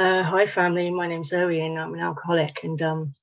Uh, 0.00 0.22
hi, 0.22 0.46
family. 0.46 0.88
My 0.88 1.06
name's 1.06 1.28
Zoe, 1.28 1.60
and 1.60 1.78
I'm 1.78 1.92
an 1.92 2.00
alcoholic. 2.00 2.64
And 2.64 2.80
um, 2.80 3.14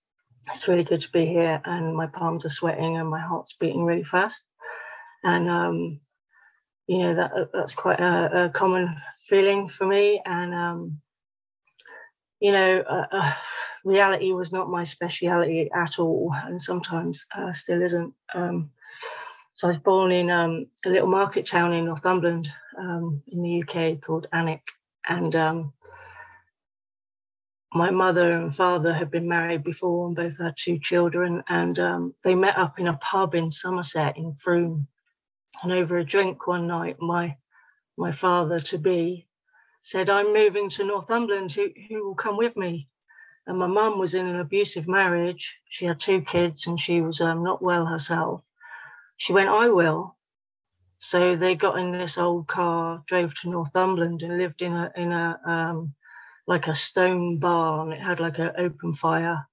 it's 0.47 0.67
really 0.67 0.83
good 0.83 1.01
to 1.01 1.11
be 1.11 1.25
here. 1.25 1.59
And 1.65 1.95
my 1.95 2.05
palms 2.05 2.45
are 2.45 2.51
sweating, 2.51 2.97
and 2.97 3.09
my 3.09 3.19
heart's 3.19 3.55
beating 3.59 3.83
really 3.83 4.03
fast. 4.03 4.39
And 5.23 5.49
um, 5.49 5.99
you 6.85 6.99
know 6.99 7.15
that 7.15 7.31
uh, 7.33 7.45
that's 7.51 7.73
quite 7.73 7.99
a, 7.99 8.43
a, 8.43 8.49
common 8.49 8.95
feeling 9.25 9.69
for 9.69 9.87
me. 9.87 10.21
And 10.23 10.53
um, 10.53 11.01
you 12.39 12.51
know, 12.51 12.83
uh, 12.87 13.07
uh, 13.11 13.33
reality 13.83 14.31
was 14.33 14.51
not 14.51 14.69
my 14.69 14.83
speciality 14.83 15.71
at 15.75 15.97
all, 15.97 16.31
and 16.45 16.61
sometimes 16.61 17.25
uh, 17.35 17.53
still 17.53 17.81
isn't. 17.81 18.13
Um, 18.35 18.69
so 19.55 19.67
I 19.67 19.71
was 19.71 19.79
born 19.79 20.11
in 20.11 20.29
um, 20.29 20.67
a 20.85 20.89
little 20.89 21.09
market 21.09 21.47
town 21.47 21.73
in 21.73 21.85
Northumberland, 21.85 22.49
um, 22.77 23.23
in 23.25 23.41
the 23.41 23.63
UK, 23.63 23.99
called 23.99 24.27
Alnwick, 24.31 24.61
and 25.09 25.35
um, 25.35 25.73
my 27.73 27.89
mother 27.89 28.31
and 28.31 28.55
father 28.55 28.93
had 28.93 29.11
been 29.11 29.27
married 29.27 29.63
before 29.63 30.07
and 30.07 30.15
both 30.15 30.37
had 30.37 30.55
two 30.57 30.79
children 30.79 31.43
and 31.49 31.79
um, 31.79 32.13
they 32.23 32.35
met 32.35 32.57
up 32.57 32.79
in 32.79 32.87
a 32.87 32.97
pub 32.97 33.35
in 33.35 33.51
somerset 33.51 34.17
in 34.17 34.33
Frome 34.33 34.87
and 35.63 35.71
over 35.71 35.97
a 35.97 36.05
drink 36.05 36.47
one 36.47 36.67
night 36.67 36.97
my 36.99 37.35
my 37.97 38.11
father 38.11 38.59
to 38.59 38.77
be 38.77 39.27
said 39.81 40.09
i'm 40.09 40.33
moving 40.33 40.69
to 40.69 40.83
northumberland 40.83 41.51
who, 41.51 41.69
who 41.89 42.05
will 42.05 42.15
come 42.15 42.37
with 42.37 42.55
me? 42.55 42.87
And 43.47 43.57
my 43.57 43.67
mum 43.67 43.97
was 43.97 44.13
in 44.13 44.27
an 44.27 44.41
abusive 44.41 44.89
marriage. 44.89 45.57
She 45.69 45.85
had 45.85 46.01
two 46.01 46.21
kids 46.21 46.67
and 46.67 46.77
she 46.79 46.99
was 46.99 47.21
um, 47.21 47.43
not 47.43 47.61
well 47.61 47.85
herself. 47.85 48.41
She 49.15 49.31
went 49.31 49.47
i 49.49 49.69
will. 49.69 50.17
So 50.99 51.37
they 51.37 51.55
got 51.55 51.79
in 51.79 51.91
this 51.91 52.17
old 52.17 52.47
car 52.47 53.03
drove 53.07 53.33
to 53.35 53.49
northumberland 53.49 54.21
and 54.23 54.37
lived 54.37 54.61
in 54.61 54.73
a 54.73 54.91
in 54.95 55.11
a 55.11 55.39
um, 55.45 55.93
like 56.47 56.67
a 56.67 56.75
stone 56.75 57.37
barn. 57.37 57.91
It 57.91 57.99
had 58.01 58.19
like 58.19 58.39
an 58.39 58.51
open 58.57 58.95
fire, 58.95 59.45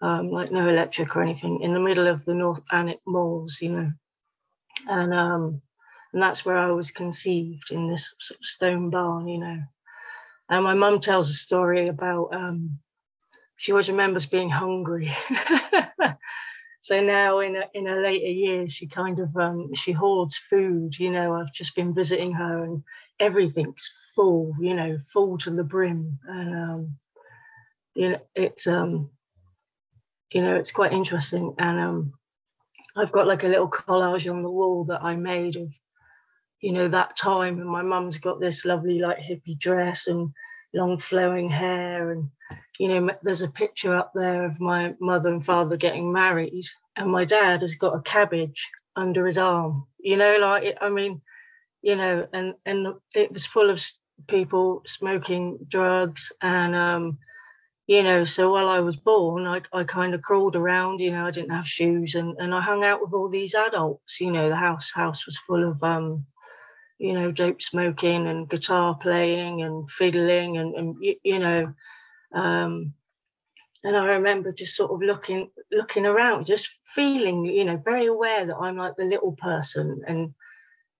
um, 0.00 0.30
like 0.30 0.52
no 0.52 0.68
electric 0.68 1.14
or 1.16 1.22
anything, 1.22 1.60
in 1.60 1.74
the 1.74 1.80
middle 1.80 2.06
of 2.06 2.24
the 2.24 2.34
North 2.34 2.62
Alnwick 2.72 3.00
Moors, 3.06 3.58
you 3.60 3.70
know. 3.70 3.92
And 4.88 5.12
um, 5.12 5.62
and 6.12 6.22
that's 6.22 6.44
where 6.44 6.56
I 6.56 6.70
was 6.70 6.90
conceived 6.90 7.70
in 7.70 7.88
this 7.88 8.14
sort 8.18 8.40
of 8.40 8.46
stone 8.46 8.90
barn, 8.90 9.28
you 9.28 9.38
know. 9.38 9.58
And 10.48 10.64
my 10.64 10.74
mum 10.74 11.00
tells 11.00 11.30
a 11.30 11.34
story 11.34 11.88
about 11.88 12.34
um, 12.34 12.78
she 13.56 13.72
always 13.72 13.88
remembers 13.88 14.26
being 14.26 14.50
hungry. 14.50 15.10
so 16.80 17.00
now 17.00 17.40
in 17.40 17.56
a, 17.56 17.64
in 17.74 17.86
her 17.86 18.02
later 18.02 18.26
years, 18.26 18.72
she 18.72 18.86
kind 18.86 19.18
of 19.20 19.36
um, 19.36 19.74
she 19.74 19.92
hoards 19.92 20.36
food. 20.36 20.98
You 20.98 21.10
know, 21.10 21.34
I've 21.34 21.52
just 21.52 21.74
been 21.74 21.94
visiting 21.94 22.32
her, 22.32 22.64
and 22.64 22.82
everything's 23.18 23.90
full, 24.14 24.54
you 24.60 24.74
know, 24.74 24.98
full 25.12 25.38
to 25.38 25.50
the 25.50 25.64
brim. 25.64 26.18
And 26.26 26.54
um, 26.54 26.96
you 27.94 28.10
know, 28.10 28.18
it's 28.34 28.66
um, 28.66 29.10
you 30.32 30.42
know, 30.42 30.56
it's 30.56 30.72
quite 30.72 30.92
interesting. 30.92 31.54
And 31.58 31.78
um, 31.78 32.12
I've 32.96 33.12
got 33.12 33.26
like 33.26 33.44
a 33.44 33.48
little 33.48 33.70
collage 33.70 34.30
on 34.30 34.42
the 34.42 34.50
wall 34.50 34.84
that 34.86 35.02
I 35.02 35.16
made 35.16 35.56
of, 35.56 35.72
you 36.60 36.72
know, 36.72 36.88
that 36.88 37.16
time. 37.16 37.60
And 37.60 37.68
my 37.68 37.82
mum's 37.82 38.18
got 38.18 38.40
this 38.40 38.64
lovely 38.64 38.98
like 38.98 39.18
hippie 39.18 39.58
dress 39.58 40.06
and 40.06 40.32
long 40.74 40.98
flowing 40.98 41.50
hair 41.50 42.10
and 42.12 42.28
you 42.78 42.88
know 42.88 43.10
there's 43.22 43.42
a 43.42 43.48
picture 43.48 43.94
up 43.94 44.12
there 44.14 44.44
of 44.44 44.60
my 44.60 44.94
mother 45.00 45.30
and 45.30 45.44
father 45.44 45.76
getting 45.76 46.12
married 46.12 46.64
and 46.96 47.10
my 47.10 47.24
dad 47.24 47.62
has 47.62 47.74
got 47.74 47.96
a 47.96 48.02
cabbage 48.02 48.70
under 48.96 49.26
his 49.26 49.38
arm 49.38 49.86
you 50.00 50.16
know 50.16 50.36
like 50.40 50.76
i 50.80 50.88
mean 50.88 51.20
you 51.82 51.94
know 51.94 52.26
and 52.32 52.54
and 52.64 52.86
it 53.14 53.32
was 53.32 53.46
full 53.46 53.70
of 53.70 53.82
people 54.28 54.82
smoking 54.86 55.58
drugs 55.68 56.32
and 56.40 56.74
um, 56.74 57.18
you 57.86 58.02
know 58.02 58.24
so 58.24 58.52
while 58.52 58.68
i 58.68 58.80
was 58.80 58.96
born 58.96 59.46
i, 59.46 59.60
I 59.72 59.84
kind 59.84 60.14
of 60.14 60.22
crawled 60.22 60.56
around 60.56 61.00
you 61.00 61.10
know 61.10 61.26
i 61.26 61.30
didn't 61.30 61.50
have 61.50 61.66
shoes 61.66 62.14
and, 62.14 62.36
and 62.38 62.54
i 62.54 62.60
hung 62.60 62.84
out 62.84 63.00
with 63.02 63.12
all 63.12 63.28
these 63.28 63.54
adults 63.54 64.20
you 64.20 64.30
know 64.30 64.48
the 64.48 64.56
house 64.56 64.90
house 64.92 65.26
was 65.26 65.38
full 65.38 65.68
of 65.68 65.82
um, 65.82 66.24
you 66.98 67.12
know 67.12 67.32
dope 67.32 67.60
smoking 67.60 68.28
and 68.28 68.48
guitar 68.48 68.96
playing 68.96 69.62
and 69.62 69.90
fiddling 69.90 70.58
and, 70.58 70.74
and 70.74 70.96
you, 71.00 71.16
you 71.24 71.38
know 71.38 71.74
um, 72.34 72.94
and 73.82 73.96
i 73.96 74.04
remember 74.04 74.52
just 74.52 74.76
sort 74.76 74.92
of 74.92 75.02
looking 75.02 75.50
looking 75.72 76.06
around 76.06 76.46
just 76.46 76.68
feeling 76.94 77.44
you 77.44 77.64
know 77.64 77.76
very 77.84 78.06
aware 78.06 78.46
that 78.46 78.56
i'm 78.58 78.76
like 78.76 78.94
the 78.96 79.04
little 79.04 79.32
person 79.32 80.02
and 80.06 80.32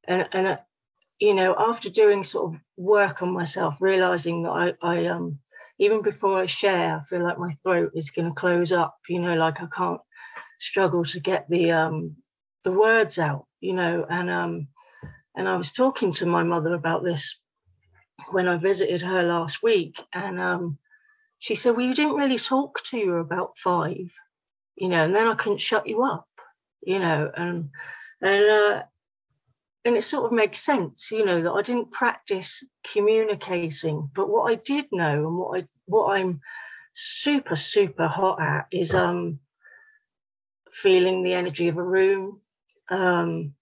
and 0.09 0.29
and 0.33 0.59
you 1.22 1.34
know, 1.34 1.55
after 1.56 1.88
doing 1.88 2.25
sort 2.25 2.53
of 2.53 2.60
work 2.77 3.22
on 3.22 3.31
myself, 3.31 3.77
realizing 3.78 4.43
that 4.43 4.50
I, 4.50 4.75
I 4.83 5.06
um, 5.06 5.38
even 5.78 6.03
before 6.03 6.37
I 6.43 6.47
share, 6.47 6.97
I 6.97 7.05
feel 7.05 7.22
like 7.22 7.38
my 7.38 7.53
throat 7.62 7.93
is 7.94 8.10
going 8.10 8.27
to 8.27 8.34
close 8.34 8.72
up. 8.72 8.97
You 9.09 9.21
know, 9.21 9.34
like 9.34 9.62
I 9.62 9.69
can't 9.72 10.00
struggle 10.59 11.05
to 11.05 11.21
get 11.21 11.49
the 11.49 11.71
um, 11.71 12.16
the 12.65 12.72
words 12.72 13.21
out. 13.21 13.47
You 13.61 13.75
know, 13.75 14.05
and 14.11 14.28
um, 14.31 14.66
and 15.37 15.49
I 15.49 15.56
was 15.56 15.71
talking 15.71 16.12
to 16.15 16.27
my 16.27 16.43
mother 16.43 16.75
about 16.75 17.05
this 17.05 17.38
when 18.32 18.49
I 18.49 18.56
visited 18.56 19.03
her 19.03 19.22
last 19.22 19.62
week, 19.62 20.03
and 20.12 20.41
um, 20.41 20.77
she 21.38 21.55
said, 21.55 21.77
"Well, 21.77 21.87
you 21.87 21.94
didn't 21.94 22.16
really 22.16 22.38
talk 22.38 22.82
to 22.87 22.99
you 22.99 23.19
about 23.19 23.56
five, 23.62 24.11
you 24.75 24.88
know, 24.88 25.05
and 25.05 25.15
then 25.15 25.28
I 25.28 25.37
couldn't 25.37 25.61
shut 25.61 25.87
you 25.87 26.03
up, 26.03 26.27
you 26.84 26.99
know, 26.99 27.31
and 27.32 27.71
and 28.21 28.50
uh, 28.50 28.82
and 29.84 29.97
it 29.97 30.04
sort 30.04 30.26
of 30.26 30.32
makes 30.32 30.60
sense, 30.60 31.10
you 31.10 31.25
know, 31.25 31.43
that 31.43 31.50
I 31.53 31.62
didn't 31.62 31.91
practice 31.91 32.62
communicating, 32.93 34.10
but 34.15 34.28
what 34.28 34.50
I 34.50 34.54
did 34.54 34.87
know 34.93 35.26
and 35.26 35.37
what 35.37 35.60
I 35.60 35.69
what 35.87 36.12
I'm 36.12 36.41
super 36.94 37.56
super 37.56 38.06
hot 38.06 38.41
at 38.41 38.66
is 38.70 38.94
um 38.94 39.41
feeling 40.72 41.22
the 41.22 41.34
energy 41.34 41.69
of 41.69 41.76
a 41.78 41.82
room. 41.82 42.41
Um, 42.88 43.54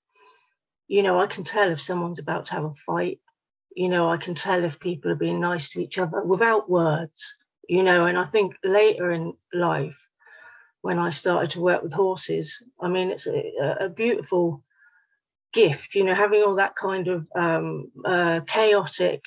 you 0.88 1.03
know, 1.03 1.20
I 1.20 1.26
can 1.26 1.44
tell 1.44 1.70
if 1.70 1.81
someone's 1.81 2.19
about 2.19 2.47
to 2.47 2.52
have 2.52 2.64
a 2.64 2.75
fight. 2.75 3.20
You 3.75 3.88
know, 3.88 4.10
I 4.10 4.16
can 4.16 4.34
tell 4.34 4.64
if 4.64 4.81
people 4.81 5.10
are 5.10 5.16
being 5.16 5.41
nice 5.41 5.70
to 5.70 5.81
each 5.81 5.98
other 5.98 6.22
without 6.22 6.69
words. 6.69 7.34
You 7.69 7.82
know, 7.82 8.06
and 8.06 8.19
I 8.19 8.25
think 8.26 8.54
later 8.64 9.12
in 9.12 9.34
life, 9.52 9.98
when 10.82 10.98
I 10.98 11.10
started 11.10 11.52
to 11.52 11.60
work 11.60 11.82
with 11.82 11.92
horses, 11.92 12.60
I 12.81 12.88
mean, 12.88 13.10
it's 13.10 13.26
a, 13.26 13.76
a 13.81 13.88
beautiful 13.88 14.64
gift, 15.53 15.94
you 15.94 16.05
know, 16.05 16.15
having 16.15 16.43
all 16.43 16.56
that 16.56 16.77
kind 16.77 17.09
of 17.09 17.28
um, 17.34 17.91
uh, 18.05 18.41
chaotic 18.47 19.22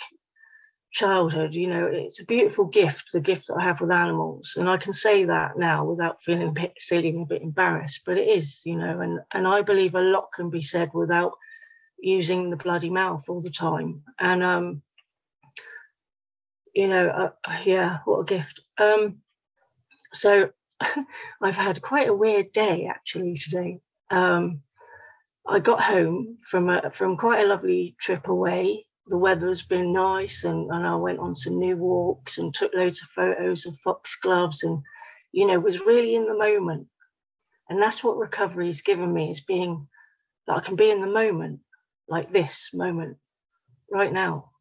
childhood, 0.91 1.55
you 1.55 1.67
know, 1.67 1.87
it's 1.87 2.21
a 2.21 2.25
beautiful 2.25 2.65
gift, 2.65 3.11
the 3.11 3.19
gift 3.19 3.47
that 3.47 3.57
I 3.59 3.63
have 3.63 3.81
with 3.81 3.91
animals. 3.91 4.53
And 4.55 4.69
I 4.69 4.77
can 4.77 4.93
say 4.93 5.25
that 5.25 5.57
now 5.57 5.85
without 5.85 6.21
feeling 6.21 6.49
a 6.49 6.51
bit 6.51 6.73
silly 6.77 7.09
and 7.09 7.23
a 7.23 7.25
bit 7.25 7.41
embarrassed, 7.41 8.01
but 8.05 8.17
it 8.17 8.27
is, 8.27 8.61
you 8.63 8.75
know, 8.75 8.99
and, 9.01 9.19
and 9.33 9.47
I 9.47 9.63
believe 9.63 9.95
a 9.95 10.01
lot 10.01 10.29
can 10.35 10.49
be 10.49 10.61
said 10.61 10.91
without 10.93 11.33
using 11.99 12.49
the 12.49 12.57
bloody 12.57 12.91
mouth 12.91 13.23
all 13.27 13.41
the 13.41 13.49
time. 13.49 14.03
And, 14.19 14.43
um, 14.43 14.81
you 16.75 16.87
know, 16.87 17.07
uh, 17.07 17.57
yeah, 17.63 17.99
what 18.05 18.19
a 18.19 18.25
gift. 18.25 18.61
Um, 18.77 19.17
so 20.13 20.51
I've 21.41 21.55
had 21.55 21.81
quite 21.81 22.09
a 22.09 22.13
weird 22.13 22.51
day 22.51 22.87
actually 22.87 23.35
today. 23.35 23.79
Um, 24.11 24.61
I 25.47 25.59
got 25.59 25.83
home 25.83 26.37
from 26.49 26.69
a, 26.69 26.91
from 26.91 27.17
quite 27.17 27.43
a 27.43 27.47
lovely 27.47 27.95
trip 27.99 28.27
away. 28.27 28.85
The 29.07 29.17
weather's 29.17 29.63
been 29.63 29.91
nice, 29.91 30.45
and, 30.45 30.71
and 30.71 30.87
I 30.87 30.95
went 30.95 31.19
on 31.19 31.35
some 31.35 31.59
new 31.59 31.75
walks 31.75 32.37
and 32.37 32.53
took 32.53 32.73
loads 32.73 33.01
of 33.01 33.09
photos 33.09 33.65
of 33.65 33.77
foxgloves, 33.83 34.63
and 34.63 34.81
you 35.33 35.45
know 35.45 35.59
was 35.59 35.81
really 35.81 36.15
in 36.15 36.25
the 36.25 36.37
moment. 36.37 36.87
And 37.69 37.81
that's 37.81 38.03
what 38.03 38.17
recovery 38.17 38.67
has 38.67 38.81
given 38.81 39.13
me 39.13 39.31
is 39.31 39.41
being 39.41 39.87
that 40.47 40.57
I 40.57 40.59
can 40.61 40.75
be 40.75 40.89
in 40.89 41.01
the 41.01 41.07
moment, 41.07 41.59
like 42.07 42.31
this 42.31 42.69
moment, 42.73 43.17
right 43.91 44.11
now. 44.11 44.51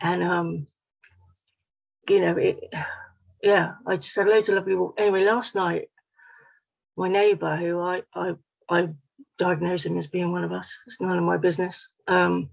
And 0.00 0.22
um, 0.22 0.66
you 2.08 2.20
know, 2.20 2.36
it 2.36 2.72
yeah, 3.42 3.72
I 3.86 3.96
just 3.96 4.14
had 4.14 4.28
loads 4.28 4.48
of 4.48 4.54
lovely 4.54 4.76
walks. 4.76 5.00
Anyway, 5.00 5.24
last 5.24 5.56
night, 5.56 5.88
my 6.96 7.08
neighbour 7.08 7.56
who 7.56 7.80
I 7.80 8.02
I 8.14 8.34
I 8.68 8.88
diagnose 9.38 9.86
him 9.86 9.96
as 9.96 10.06
being 10.06 10.32
one 10.32 10.44
of 10.44 10.52
us. 10.52 10.76
It's 10.86 11.00
none 11.00 11.16
of 11.16 11.24
my 11.24 11.36
business. 11.36 11.88
Um, 12.06 12.50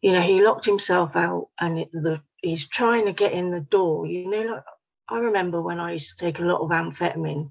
you 0.00 0.12
know, 0.12 0.20
he 0.20 0.42
locked 0.42 0.64
himself 0.64 1.16
out 1.16 1.48
and 1.60 1.80
it, 1.80 1.92
the, 1.92 2.20
he's 2.42 2.68
trying 2.68 3.06
to 3.06 3.12
get 3.12 3.32
in 3.32 3.50
the 3.50 3.60
door. 3.60 4.06
You 4.06 4.30
know, 4.30 4.52
like, 4.52 4.62
I 5.08 5.18
remember 5.18 5.60
when 5.60 5.80
I 5.80 5.92
used 5.92 6.10
to 6.10 6.24
take 6.24 6.38
a 6.38 6.44
lot 6.44 6.60
of 6.60 6.70
amphetamine 6.70 7.50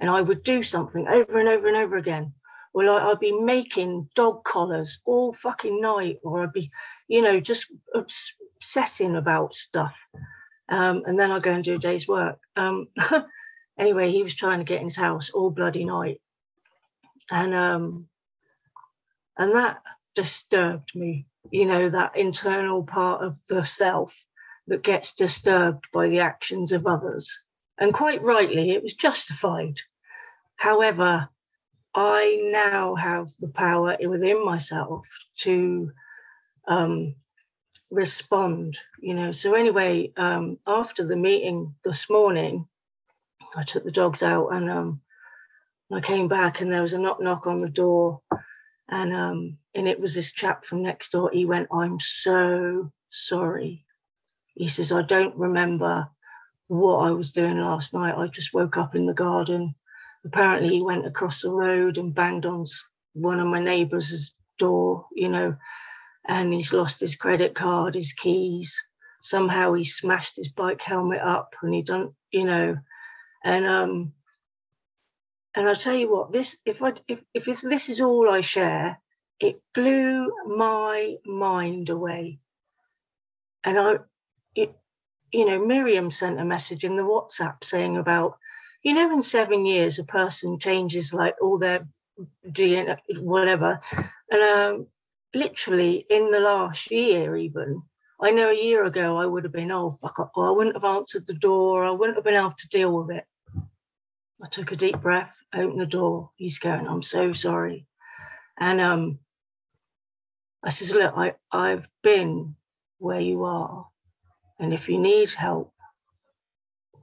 and 0.00 0.10
I 0.10 0.20
would 0.20 0.42
do 0.42 0.62
something 0.62 1.06
over 1.06 1.38
and 1.38 1.48
over 1.48 1.68
and 1.68 1.76
over 1.76 1.96
again. 1.96 2.32
Well, 2.72 2.96
I, 2.96 3.10
I'd 3.10 3.20
be 3.20 3.32
making 3.32 4.08
dog 4.14 4.44
collars 4.44 5.00
all 5.04 5.32
fucking 5.32 5.80
night, 5.80 6.18
or 6.22 6.42
I'd 6.42 6.52
be, 6.52 6.70
you 7.08 7.22
know, 7.22 7.40
just 7.40 7.66
obsessing 7.94 9.16
about 9.16 9.54
stuff. 9.54 9.94
Um, 10.68 11.02
and 11.06 11.18
then 11.18 11.30
I'd 11.30 11.42
go 11.42 11.52
and 11.52 11.64
do 11.64 11.74
a 11.74 11.78
day's 11.78 12.06
work. 12.06 12.38
Um, 12.56 12.88
anyway, 13.78 14.12
he 14.12 14.22
was 14.22 14.34
trying 14.34 14.58
to 14.58 14.64
get 14.64 14.78
in 14.78 14.86
his 14.86 14.96
house 14.96 15.30
all 15.30 15.50
bloody 15.50 15.84
night 15.84 16.20
and 17.30 17.54
um, 17.54 18.08
and 19.36 19.54
that 19.54 19.82
disturbed 20.14 20.94
me. 20.94 21.26
You 21.50 21.66
know, 21.66 21.90
that 21.90 22.16
internal 22.16 22.82
part 22.82 23.22
of 23.22 23.36
the 23.48 23.64
self 23.64 24.14
that 24.66 24.82
gets 24.82 25.14
disturbed 25.14 25.86
by 25.92 26.08
the 26.08 26.20
actions 26.20 26.72
of 26.72 26.86
others. 26.86 27.30
And 27.78 27.94
quite 27.94 28.22
rightly, 28.22 28.72
it 28.72 28.82
was 28.82 28.94
justified. 28.94 29.80
However, 30.56 31.28
I 31.94 32.38
now 32.52 32.94
have 32.96 33.28
the 33.40 33.48
power 33.48 33.96
within 34.00 34.44
myself 34.44 35.06
to 35.38 35.90
um, 36.66 37.14
respond, 37.90 38.78
you 39.00 39.14
know. 39.14 39.32
So, 39.32 39.54
anyway, 39.54 40.12
um, 40.16 40.58
after 40.66 41.06
the 41.06 41.16
meeting 41.16 41.74
this 41.84 42.10
morning, 42.10 42.66
I 43.56 43.62
took 43.62 43.84
the 43.84 43.90
dogs 43.90 44.22
out 44.22 44.48
and 44.48 44.70
um, 44.70 45.00
I 45.92 46.00
came 46.00 46.28
back 46.28 46.60
and 46.60 46.70
there 46.70 46.82
was 46.82 46.92
a 46.92 46.98
knock 46.98 47.20
knock 47.20 47.46
on 47.46 47.58
the 47.58 47.68
door. 47.68 48.20
And 48.90 49.14
um, 49.14 49.58
and 49.74 49.86
it 49.86 50.00
was 50.00 50.14
this 50.14 50.32
chap 50.32 50.64
from 50.64 50.82
next 50.82 51.12
door. 51.12 51.30
He 51.32 51.44
went, 51.44 51.68
I'm 51.72 51.98
so 52.00 52.90
sorry. 53.10 53.84
He 54.54 54.68
says, 54.68 54.92
I 54.92 55.02
don't 55.02 55.36
remember 55.36 56.08
what 56.68 56.98
I 56.98 57.10
was 57.10 57.32
doing 57.32 57.58
last 57.58 57.94
night. 57.94 58.16
I 58.16 58.26
just 58.28 58.54
woke 58.54 58.76
up 58.76 58.94
in 58.94 59.06
the 59.06 59.14
garden. 59.14 59.74
Apparently, 60.24 60.68
he 60.68 60.82
went 60.82 61.06
across 61.06 61.42
the 61.42 61.50
road 61.50 61.96
and 61.96 62.14
banged 62.14 62.44
on 62.44 62.64
one 63.12 63.40
of 63.40 63.46
my 63.46 63.60
neighbours' 63.60 64.34
door, 64.58 65.06
you 65.12 65.28
know, 65.28 65.56
and 66.26 66.52
he's 66.52 66.72
lost 66.72 67.00
his 67.00 67.14
credit 67.14 67.54
card, 67.54 67.94
his 67.94 68.12
keys. 68.12 68.74
Somehow 69.20 69.74
he 69.74 69.84
smashed 69.84 70.36
his 70.36 70.48
bike 70.48 70.82
helmet 70.82 71.20
up 71.20 71.54
and 71.62 71.74
he 71.74 71.82
done, 71.82 72.14
you 72.30 72.44
know, 72.44 72.76
and 73.44 73.66
um, 73.66 74.12
and 75.58 75.68
I 75.68 75.74
tell 75.74 75.94
you 75.96 76.08
what, 76.08 76.32
this 76.32 76.56
if 76.64 76.82
I 76.84 76.92
if 77.08 77.18
if 77.34 77.60
this 77.62 77.88
is 77.88 78.00
all 78.00 78.30
I 78.30 78.42
share, 78.42 78.96
it 79.40 79.60
blew 79.74 80.32
my 80.46 81.16
mind 81.26 81.90
away. 81.90 82.38
And 83.64 83.78
I, 83.78 83.96
it, 84.54 84.72
you 85.32 85.46
know, 85.46 85.58
Miriam 85.64 86.12
sent 86.12 86.38
a 86.38 86.44
message 86.44 86.84
in 86.84 86.94
the 86.94 87.02
WhatsApp 87.02 87.64
saying 87.64 87.96
about, 87.96 88.38
you 88.84 88.94
know, 88.94 89.12
in 89.12 89.20
seven 89.20 89.66
years 89.66 89.98
a 89.98 90.04
person 90.04 90.60
changes 90.60 91.12
like 91.12 91.34
all 91.42 91.58
their 91.58 91.88
DNA, 92.46 92.96
whatever, 93.18 93.80
and 94.30 94.42
um, 94.42 94.86
literally 95.34 96.06
in 96.08 96.30
the 96.30 96.40
last 96.40 96.90
year 96.92 97.36
even. 97.36 97.82
I 98.20 98.30
know 98.30 98.50
a 98.50 98.62
year 98.62 98.84
ago 98.84 99.16
I 99.16 99.26
would 99.26 99.42
have 99.42 99.52
been, 99.52 99.72
oh, 99.72 99.96
fuck 100.00 100.20
up, 100.20 100.32
or 100.36 100.48
I 100.48 100.52
wouldn't 100.52 100.76
have 100.76 100.84
answered 100.84 101.26
the 101.26 101.34
door, 101.34 101.84
I 101.84 101.90
wouldn't 101.90 102.16
have 102.16 102.24
been 102.24 102.34
able 102.34 102.54
to 102.56 102.68
deal 102.68 102.92
with 102.92 103.16
it. 103.16 103.24
I 104.42 104.48
took 104.48 104.70
a 104.72 104.76
deep 104.76 105.00
breath, 105.00 105.36
opened 105.54 105.80
the 105.80 105.86
door. 105.86 106.30
He's 106.36 106.58
going, 106.58 106.86
I'm 106.86 107.02
so 107.02 107.32
sorry. 107.32 107.86
And 108.58 108.80
um, 108.80 109.18
I 110.62 110.70
says, 110.70 110.92
look, 110.92 111.14
I, 111.16 111.34
I've 111.50 111.88
been 112.02 112.54
where 112.98 113.20
you 113.20 113.44
are. 113.44 113.86
And 114.60 114.72
if 114.72 114.88
you 114.88 114.98
need 114.98 115.32
help 115.32 115.72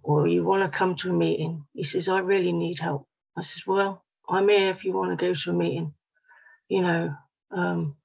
or 0.04 0.28
you 0.28 0.44
want 0.44 0.64
to 0.64 0.78
come 0.78 0.96
to 0.96 1.10
a 1.10 1.14
meeting, 1.14 1.66
he 1.74 1.84
says, 1.84 2.08
I 2.08 2.20
really 2.20 2.54
need 2.54 2.80
help. 2.80 3.08
I 3.38 3.42
says, 3.42 3.64
well, 3.66 4.04
I'm 4.30 4.48
here 4.50 4.70
if 4.70 4.86
you 4.86 4.94
want 4.94 5.18
to 5.18 5.26
go 5.26 5.34
to 5.34 5.50
a 5.50 5.54
meeting, 5.54 5.94
you 6.70 6.82
know, 6.82 7.16
um, 7.52 7.96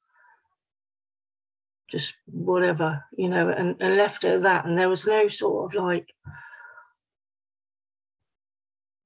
just 1.90 2.14
whatever, 2.26 3.04
you 3.16 3.28
know, 3.28 3.48
and, 3.48 3.76
and 3.80 3.96
left 3.96 4.24
it 4.24 4.34
at 4.34 4.42
that. 4.42 4.64
And 4.64 4.78
there 4.78 4.88
was 4.88 5.06
no 5.06 5.28
sort 5.28 5.72
of 5.74 5.82
like, 5.82 6.08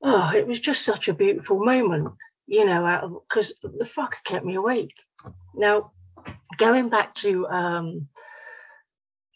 oh, 0.04 0.32
it 0.36 0.46
was 0.46 0.60
just 0.60 0.82
such 0.82 1.08
a 1.08 1.14
beautiful 1.14 1.64
moment, 1.64 2.12
you 2.46 2.64
know, 2.64 3.22
because 3.28 3.54
the 3.62 3.86
fucker 3.86 4.22
kept 4.24 4.44
me 4.44 4.54
awake. 4.54 4.94
Now, 5.54 5.92
going 6.58 6.90
back 6.90 7.14
to 7.16 7.46
um, 7.48 8.08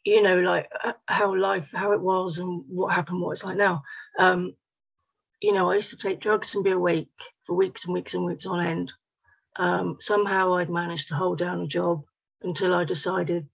you 0.04 0.22
know 0.22 0.40
like 0.40 0.70
uh, 0.84 0.92
how 1.06 1.34
life 1.34 1.70
how 1.72 1.92
it 1.92 2.00
was 2.00 2.38
and 2.38 2.64
what 2.68 2.94
happened 2.94 3.20
what 3.20 3.32
it's 3.32 3.44
like 3.44 3.56
now 3.56 3.82
um, 4.18 4.54
you 5.40 5.52
know 5.52 5.70
i 5.70 5.74
used 5.74 5.90
to 5.90 5.96
take 5.96 6.20
drugs 6.20 6.54
and 6.54 6.64
be 6.64 6.70
awake 6.70 7.08
for 7.44 7.54
weeks 7.54 7.84
and 7.84 7.94
weeks 7.94 8.14
and 8.14 8.24
weeks 8.24 8.46
on 8.46 8.64
end. 8.64 8.92
Um, 9.56 9.96
somehow 10.00 10.54
i'd 10.54 10.70
managed 10.70 11.08
to 11.08 11.14
hold 11.14 11.38
down 11.38 11.60
a 11.60 11.66
job 11.66 12.04
until 12.42 12.74
i 12.74 12.84
decided 12.84 13.48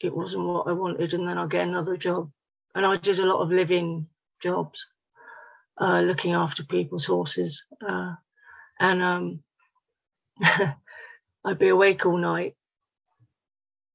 it 0.00 0.14
wasn't 0.14 0.44
what 0.44 0.66
i 0.66 0.72
wanted 0.72 1.14
and 1.14 1.28
then 1.28 1.38
i'd 1.38 1.50
get 1.50 1.66
another 1.66 1.96
job. 1.96 2.30
And 2.74 2.86
i 2.86 2.96
did 2.96 3.18
a 3.18 3.26
lot 3.26 3.42
of 3.42 3.50
living 3.50 4.08
jobs 4.40 4.84
uh, 5.80 6.00
looking 6.00 6.32
after 6.32 6.64
people's 6.64 7.04
horses 7.04 7.62
uh, 7.86 8.14
and 8.80 9.02
um, 9.02 9.42
i'd 11.44 11.58
be 11.58 11.68
awake 11.68 12.06
all 12.06 12.18
night 12.18 12.54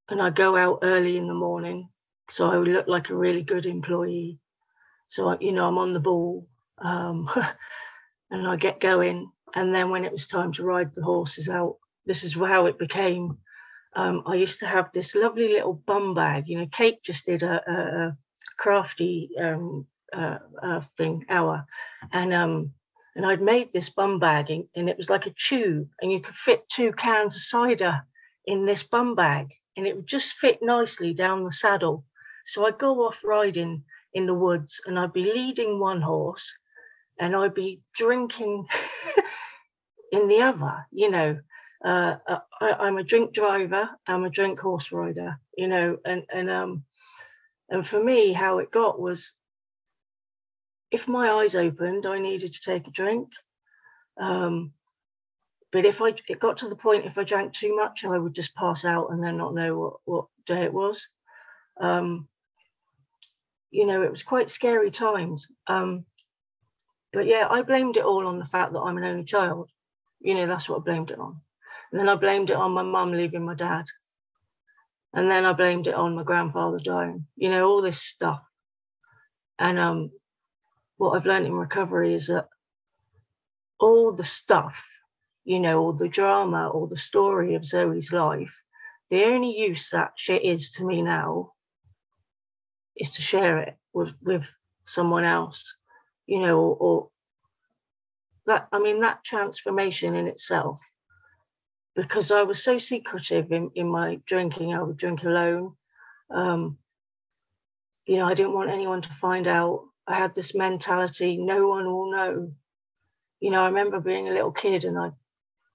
and 0.09 0.21
I'd 0.21 0.35
go 0.35 0.55
out 0.55 0.79
early 0.83 1.17
in 1.17 1.27
the 1.27 1.33
morning, 1.33 1.89
so 2.29 2.45
I 2.45 2.57
would 2.57 2.67
look 2.67 2.87
like 2.87 3.09
a 3.09 3.15
really 3.15 3.43
good 3.43 3.65
employee. 3.65 4.39
So 5.07 5.37
you 5.39 5.51
know, 5.51 5.67
I'm 5.67 5.77
on 5.77 5.91
the 5.91 5.99
ball, 5.99 6.47
um, 6.77 7.29
and 8.31 8.47
I 8.47 8.55
get 8.55 8.79
going. 8.79 9.31
And 9.55 9.73
then 9.73 9.89
when 9.89 10.03
it 10.03 10.11
was 10.11 10.27
time 10.27 10.51
to 10.53 10.63
ride 10.63 10.93
the 10.93 11.03
horses 11.03 11.47
out, 11.47 11.77
this 12.05 12.23
is 12.23 12.33
how 12.33 12.65
it 12.65 12.79
became. 12.79 13.37
Um, 13.95 14.23
I 14.25 14.35
used 14.35 14.59
to 14.59 14.67
have 14.67 14.91
this 14.91 15.13
lovely 15.13 15.49
little 15.49 15.73
bum 15.73 16.15
bag. 16.15 16.47
You 16.47 16.59
know, 16.59 16.67
Kate 16.71 17.03
just 17.03 17.27
did 17.27 17.43
a, 17.43 17.61
a, 17.67 17.73
a 17.73 18.17
crafty 18.57 19.29
um, 19.39 19.85
uh, 20.15 20.37
uh, 20.61 20.81
thing 20.97 21.25
hour, 21.29 21.65
and 22.11 22.33
um, 22.33 22.71
and 23.15 23.25
I'd 23.25 23.41
made 23.41 23.71
this 23.71 23.89
bum 23.89 24.19
bag, 24.19 24.49
and, 24.49 24.89
it 24.89 24.97
was 24.97 25.09
like 25.09 25.27
a 25.27 25.35
tube, 25.47 25.89
and 26.01 26.11
you 26.11 26.21
could 26.21 26.35
fit 26.35 26.67
two 26.69 26.91
cans 26.93 27.35
of 27.35 27.41
cider 27.41 28.01
in 28.45 28.65
this 28.65 28.83
bum 28.83 29.15
bag 29.15 29.49
and 29.75 29.87
it 29.87 29.95
would 29.95 30.07
just 30.07 30.33
fit 30.33 30.59
nicely 30.61 31.13
down 31.13 31.43
the 31.43 31.51
saddle. 31.51 32.05
So 32.45 32.65
I'd 32.65 32.77
go 32.77 33.05
off 33.05 33.23
riding 33.23 33.83
in 34.13 34.25
the 34.25 34.33
woods 34.33 34.79
and 34.85 34.99
I'd 34.99 35.13
be 35.13 35.23
leading 35.23 35.79
one 35.79 36.01
horse 36.01 36.51
and 37.19 37.35
I'd 37.35 37.53
be 37.53 37.81
drinking 37.95 38.65
in 40.11 40.27
the 40.27 40.41
other, 40.41 40.85
you 40.91 41.09
know. 41.09 41.39
Uh, 41.83 42.15
uh 42.27 42.39
I, 42.61 42.87
am 42.87 42.97
a 42.97 43.03
drink 43.03 43.33
driver, 43.33 43.89
I'm 44.07 44.23
a 44.23 44.29
drink 44.29 44.59
horse 44.59 44.91
rider, 44.91 45.39
you 45.57 45.67
know, 45.67 45.97
and, 46.05 46.23
and, 46.33 46.49
um, 46.49 46.85
and 47.69 47.85
for 47.85 48.01
me, 48.01 48.31
how 48.31 48.59
it 48.59 48.71
got 48.71 49.01
was 49.01 49.33
if 50.93 51.07
my 51.07 51.31
eyes 51.31 51.55
opened, 51.55 52.05
I 52.05 52.19
needed 52.19 52.53
to 52.53 52.61
take 52.61 52.87
a 52.87 52.91
drink. 52.91 53.29
Um, 54.21 54.73
but 55.71 55.85
if 55.85 56.03
I 56.03 56.13
it 56.29 56.39
got 56.39 56.57
to 56.59 56.69
the 56.69 56.75
point 56.75 57.07
if 57.07 57.17
I 57.17 57.23
drank 57.23 57.51
too 57.51 57.75
much, 57.75 58.05
I 58.05 58.15
would 58.15 58.35
just 58.35 58.53
pass 58.55 58.85
out 58.85 59.11
and 59.11 59.21
then 59.21 59.37
not 59.37 59.55
know 59.55 59.75
what, 59.75 59.93
what 60.05 60.25
day 60.45 60.61
it 60.61 60.73
was. 60.73 61.09
Um, 61.81 62.27
you 63.71 63.87
know, 63.87 64.03
it 64.03 64.11
was 64.11 64.21
quite 64.21 64.51
scary 64.51 64.91
times. 64.91 65.47
Um, 65.65 66.05
but 67.11 67.25
yeah, 67.25 67.47
I 67.49 67.63
blamed 67.63 67.97
it 67.97 68.05
all 68.05 68.27
on 68.27 68.37
the 68.37 68.45
fact 68.45 68.73
that 68.73 68.81
I'm 68.81 68.97
an 68.97 69.03
only 69.03 69.23
child. 69.23 69.71
You 70.19 70.35
know, 70.35 70.45
that's 70.45 70.69
what 70.69 70.81
I 70.81 70.83
blamed 70.83 71.09
it 71.09 71.19
on. 71.19 71.41
And 71.91 71.99
then 71.99 72.07
I 72.07 72.15
blamed 72.15 72.51
it 72.51 72.55
on 72.55 72.71
my 72.71 72.83
mum 72.83 73.13
leaving 73.13 73.43
my 73.43 73.55
dad. 73.55 73.85
And 75.11 75.29
then 75.29 75.43
I 75.43 75.53
blamed 75.53 75.87
it 75.87 75.95
on 75.95 76.15
my 76.15 76.23
grandfather 76.23 76.77
dying. 76.77 77.25
You 77.35 77.49
know, 77.49 77.67
all 77.67 77.81
this 77.81 77.99
stuff. 77.99 78.41
And 79.57 79.79
um, 79.79 80.11
what 81.03 81.17
I've 81.17 81.25
learned 81.25 81.45
in 81.45 81.53
recovery 81.53 82.13
is 82.13 82.27
that 82.27 82.47
all 83.79 84.13
the 84.13 84.23
stuff 84.23 84.83
you 85.45 85.59
know, 85.59 85.83
or 85.83 85.93
the 85.93 86.07
drama 86.07 86.69
or 86.69 86.87
the 86.87 86.97
story 86.97 87.55
of 87.55 87.65
Zoe's 87.65 88.11
life, 88.11 88.61
the 89.09 89.25
only 89.25 89.57
use 89.57 89.89
that 89.89 90.13
shit 90.15 90.43
is 90.43 90.71
to 90.73 90.85
me 90.85 91.01
now 91.01 91.51
is 92.95 93.11
to 93.11 93.21
share 93.21 93.59
it 93.59 93.75
with 93.93 94.13
with 94.21 94.45
someone 94.85 95.23
else, 95.23 95.75
you 96.27 96.39
know, 96.39 96.59
or, 96.59 96.75
or 96.75 97.09
that 98.45 98.67
I 98.71 98.79
mean 98.79 99.01
that 99.01 99.23
transformation 99.23 100.15
in 100.15 100.27
itself, 100.27 100.79
because 101.95 102.31
I 102.31 102.43
was 102.43 102.63
so 102.63 102.77
secretive 102.77 103.51
in, 103.51 103.71
in 103.75 103.89
my 103.89 104.19
drinking, 104.25 104.73
I 104.73 104.81
would 104.81 104.97
drink 104.97 105.23
alone. 105.23 105.75
Um, 106.29 106.77
you 108.05 108.17
know, 108.17 108.25
I 108.25 108.33
didn't 108.33 108.53
want 108.53 108.69
anyone 108.69 109.01
to 109.01 109.13
find 109.13 109.47
out. 109.47 109.85
I 110.07 110.15
had 110.15 110.35
this 110.35 110.53
mentality, 110.53 111.37
no 111.37 111.67
one 111.67 111.85
will 111.85 112.11
know. 112.11 112.51
You 113.39 113.51
know, 113.51 113.61
I 113.61 113.67
remember 113.67 113.99
being 113.99 114.27
a 114.27 114.31
little 114.33 114.51
kid 114.51 114.85
and 114.85 114.97
I 114.97 115.11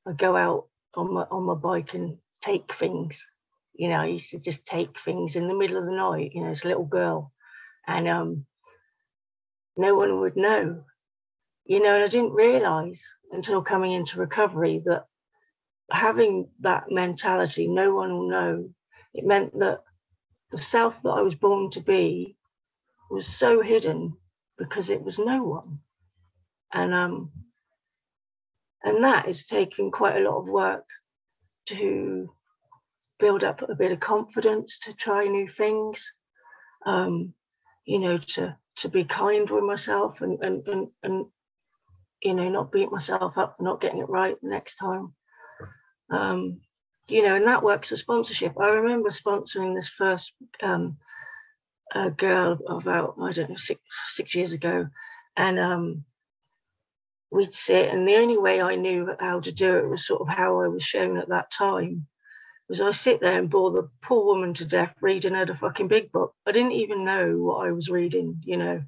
I 0.07 0.13
go 0.13 0.37
out 0.37 0.69
on 0.95 1.13
my 1.13 1.23
on 1.31 1.45
my 1.45 1.55
bike 1.55 1.95
and 1.95 2.19
take 2.43 2.75
things. 2.75 3.25
You 3.75 3.89
know, 3.89 3.97
I 3.97 4.07
used 4.07 4.31
to 4.31 4.39
just 4.41 4.67
take 4.67 4.99
things 5.01 5.37
in 5.37 5.47
the 5.47 5.55
middle 5.55 5.77
of 5.79 5.87
the 5.87 5.93
night, 5.93 6.33
you 6.35 6.43
know, 6.43 6.49
as 6.51 6.65
a 6.65 6.69
little 6.69 6.87
girl. 6.87 7.33
And 7.87 8.09
um 8.09 8.47
no 9.77 9.95
one 9.95 10.21
would 10.21 10.37
know. 10.37 10.85
You 11.67 11.83
know, 11.83 11.95
and 11.95 12.05
I 12.05 12.09
didn't 12.09 12.33
realize 12.33 13.03
until 13.31 13.63
coming 13.63 13.93
into 13.93 14.19
recovery 14.19 14.83
that 14.87 15.05
having 15.91 16.51
that 16.61 16.91
mentality, 16.91 17.69
no 17.69 17.95
one 17.95 18.13
will 18.13 18.31
know, 18.31 18.71
it 19.15 19.25
meant 19.27 19.59
that 19.59 19.83
the 20.51 20.59
self 20.59 21.03
that 21.03 21.11
I 21.11 21.21
was 21.21 21.35
born 21.35 21.71
to 21.73 21.81
be 21.81 22.38
was 23.11 23.27
so 23.29 23.63
hidden 23.63 24.17
because 24.59 24.91
it 24.91 25.03
was 25.03 25.19
no 25.19 25.45
one. 25.45 25.81
And 26.73 26.95
um 26.95 27.33
and 28.85 29.05
that 29.05 29.27
has 29.27 29.47
taken 29.47 29.91
quite 29.91 30.17
a 30.17 30.29
lot 30.31 30.39
of 30.41 30.49
work 30.49 30.87
to 31.69 32.31
build 33.21 33.45
up 33.45 33.63
a 33.63 33.75
bit 33.77 33.93
of 33.93 34.01
confidence 34.01 34.81
to 34.81 34.95
try 34.95 35.25
new 35.27 35.49
things. 35.49 36.13
um, 36.87 37.35
you 37.87 37.99
know, 37.99 38.19
to 38.19 38.57
to 38.79 38.89
be 38.89 39.05
kind 39.05 39.51
with 39.51 39.65
myself 39.65 40.23
and 40.23 40.43
and 40.43 40.67
and, 40.69 40.89
and 41.03 41.27
you 42.23 42.35
know, 42.35 42.49
not 42.49 42.73
beat 42.73 42.91
myself 42.93 43.39
up 43.39 43.57
for 43.57 43.65
not 43.65 43.81
getting 43.81 44.01
it 44.01 44.09
right 44.09 44.37
the 44.43 44.49
next 44.51 44.77
time. 44.77 45.15
Um, 46.11 46.61
you 47.09 47.23
know, 47.23 47.37
and 47.37 47.47
that 47.47 47.63
works 47.65 47.91
for 47.91 47.97
sponsorship. 47.97 48.55
I 48.61 48.69
remember 48.69 49.11
sponsoring 49.11 49.75
this 49.75 49.89
first 49.89 50.33
um, 50.63 50.99
a 51.95 52.11
girl 52.11 52.59
about 52.69 53.17
I 53.21 53.33
don't 53.33 53.51
know 53.51 53.57
six 53.57 53.81
six 54.09 54.35
years 54.35 54.53
ago, 54.53 54.89
and 55.37 55.59
um, 55.59 56.05
we'd 57.31 57.53
sit, 57.55 57.89
and 57.91 58.07
the 58.07 58.17
only 58.17 58.39
way 58.39 58.61
I 58.61 58.77
knew 58.77 59.09
how 59.21 59.41
to 59.41 59.53
do 59.53 59.79
it 59.79 59.89
was 59.89 60.07
sort 60.07 60.23
of 60.23 60.29
how 60.29 60.61
I 60.61 60.69
was 60.69 60.83
shown 60.83 61.17
at 61.17 61.29
that 61.29 61.51
time. 61.51 62.07
Was 62.69 62.81
I 62.83 62.91
sit 62.91 63.21
there 63.21 63.39
and 63.39 63.49
bore 63.49 63.71
the 63.71 63.89
poor 64.03 64.27
woman 64.27 64.53
to 64.55 64.67
death 64.67 64.95
reading 65.01 65.33
her 65.35 65.47
the 65.47 65.55
fucking 65.55 65.89
big 65.89 66.13
book. 66.13 66.35
I 66.47 66.53
didn't 66.53 66.73
even 66.73 67.05
know 67.05 67.37
what 67.39 67.67
I 67.67 67.71
was 67.73 67.89
reading, 67.89 68.43
you 68.45 68.59
know. 68.59 68.83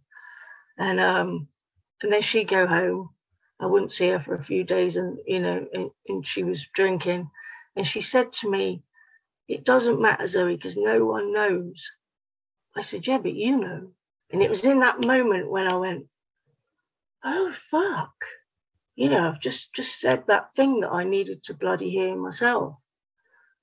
And 0.77 1.01
um, 1.01 1.49
and 2.03 2.13
then 2.13 2.23
she'd 2.23 2.49
go 2.49 2.67
home. 2.67 3.11
I 3.59 3.67
wouldn't 3.67 3.93
see 3.93 4.09
her 4.09 4.21
for 4.21 4.35
a 4.35 4.43
few 4.45 4.65
days, 4.65 4.97
and 4.97 5.19
you 5.27 5.41
know, 5.41 5.67
and, 5.73 5.91
and 6.09 6.27
she 6.27 6.45
was 6.45 6.67
drinking, 6.75 7.31
and 7.77 7.87
she 7.87 8.01
said 8.01 8.33
to 8.35 8.51
me, 8.51 8.83
"It 9.49 9.65
doesn't 9.65 10.01
matter, 10.01 10.27
Zoe, 10.27 10.57
because 10.57 10.77
no 10.77 11.05
one 11.05 11.33
knows." 11.33 11.91
I 12.77 12.83
said, 12.83 13.07
Yeah, 13.07 13.19
but 13.19 13.35
you 13.35 13.57
know. 13.57 13.89
And 14.33 14.43
it 14.43 14.51
was 14.51 14.65
in 14.65 14.81
that 14.81 15.05
moment 15.05 15.51
when 15.51 15.67
I 15.67 15.77
went, 15.77 16.07
Oh 17.25 17.53
fuck. 17.71 18.15
You 18.97 19.09
know, 19.09 19.29
I've 19.29 19.41
just 19.41 19.73
just 19.73 19.99
said 19.99 20.25
that 20.27 20.55
thing 20.55 20.81
that 20.81 20.91
I 20.93 21.05
needed 21.05 21.43
to 21.45 21.55
bloody 21.55 21.91
hear 21.91 22.15
myself. 22.17 22.77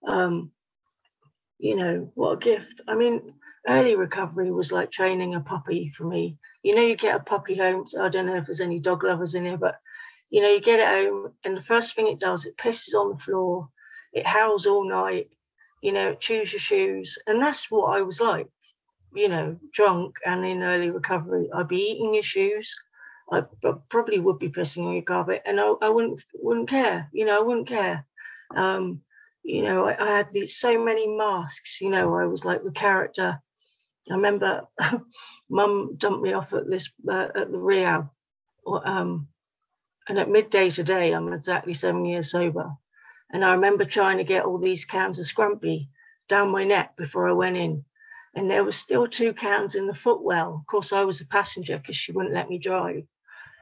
Um, 0.08 0.52
you 1.60 1.76
know, 1.76 2.12
what 2.16 2.32
a 2.34 2.38
gift. 2.38 2.82
I 2.88 2.96
mean, 2.96 3.34
early 3.68 3.96
recovery 3.96 4.52
was 4.52 4.72
like 4.72 4.92
training 4.92 5.36
a 5.36 5.42
puppy 5.42 5.92
for 5.96 6.06
me. 6.06 6.38
You 6.64 6.76
know, 6.76 6.82
you 6.82 6.96
get 6.96 7.16
a 7.16 7.20
puppy 7.20 7.56
home. 7.56 7.86
So 7.88 8.04
I 8.04 8.10
don't 8.10 8.26
know 8.26 8.38
if 8.38 8.46
there's 8.46 8.62
any 8.62 8.80
dog 8.80 9.04
lovers 9.04 9.36
in 9.36 9.46
here, 9.46 9.58
but 9.58 9.76
you 10.30 10.42
know, 10.42 10.50
you 10.50 10.60
get 10.60 10.80
it 10.80 10.88
home, 10.88 11.34
and 11.44 11.56
the 11.56 11.62
first 11.62 11.96
thing 11.96 12.08
it 12.08 12.20
does, 12.20 12.46
it 12.46 12.58
pisses 12.58 12.94
on 12.94 13.12
the 13.12 13.18
floor, 13.18 13.70
it 14.12 14.28
howls 14.28 14.66
all 14.66 14.88
night, 14.88 15.30
you 15.82 15.94
know, 15.94 16.10
it 16.10 16.20
chews 16.20 16.52
your 16.52 16.60
shoes. 16.60 17.18
And 17.28 17.42
that's 17.42 17.72
what 17.72 17.98
I 17.98 18.02
was 18.02 18.20
like 18.20 18.48
you 19.14 19.30
know, 19.30 19.58
drunk 19.72 20.18
and 20.26 20.46
in 20.46 20.64
early 20.64 20.90
recovery, 20.90 21.50
I'd 21.54 21.68
be 21.68 21.92
eating 21.92 22.14
your 22.14 22.24
shoes. 22.24 22.74
I 23.32 23.44
probably 23.90 24.20
would 24.20 24.40
be 24.40 24.50
pissing 24.50 24.86
on 24.86 24.94
your 24.94 25.04
carpet, 25.04 25.42
and 25.46 25.60
I, 25.60 25.74
I 25.82 25.90
wouldn't 25.90 26.24
wouldn't 26.36 26.70
care. 26.70 27.10
You 27.12 27.26
know, 27.26 27.38
I 27.38 27.42
wouldn't 27.42 27.68
care. 27.68 28.06
Um, 28.56 29.02
you 29.44 29.64
know, 29.64 29.86
I, 29.86 30.02
I, 30.02 30.18
had 30.18 30.32
these 30.32 30.58
so 30.58 30.82
many 30.84 31.08
masks. 31.08 31.82
You 31.82 31.90
know, 31.90 32.16
I 32.16 32.26
was 32.26 32.46
like 32.46 32.64
the 32.64 32.72
character. 32.72 33.42
I 34.10 34.14
remember, 34.14 34.62
Mum 35.50 35.96
dumped 35.98 36.24
me 36.24 36.32
off 36.32 36.54
at 36.54 36.70
this 36.70 36.90
uh, 37.10 37.28
at 37.36 37.52
the 37.52 37.58
rehab, 37.58 38.10
um, 38.66 39.28
and 40.08 40.18
at 40.20 40.30
midday 40.30 40.70
today, 40.70 41.12
I'm 41.12 41.34
exactly 41.34 41.74
seven 41.74 42.06
years 42.06 42.32
sober, 42.32 42.72
and 43.32 43.44
I 43.44 43.52
remember 43.52 43.84
trying 43.84 44.20
to 44.20 44.24
get 44.24 44.46
all 44.46 44.58
these 44.58 44.86
cans 44.86 45.20
of 45.20 45.26
scrumpy 45.26 45.90
down 46.30 46.50
my 46.52 46.64
neck 46.64 46.96
before 46.96 47.28
I 47.28 47.34
went 47.34 47.58
in 47.58 47.84
and 48.38 48.50
there 48.52 48.66
was 48.66 48.78
still 48.78 49.08
two 49.10 49.34
cans 49.34 49.76
in 49.76 49.88
the 49.88 49.96
footwell. 49.96 50.56
Of 50.62 50.68
course, 50.68 50.94
I 50.94 51.06
was 51.06 51.22
a 51.22 51.28
passenger 51.28 51.80
because 51.80 51.98
she 51.98 52.14
wouldn't 52.14 52.36
let 52.36 52.50
me 52.50 52.60
drive. 52.60 53.04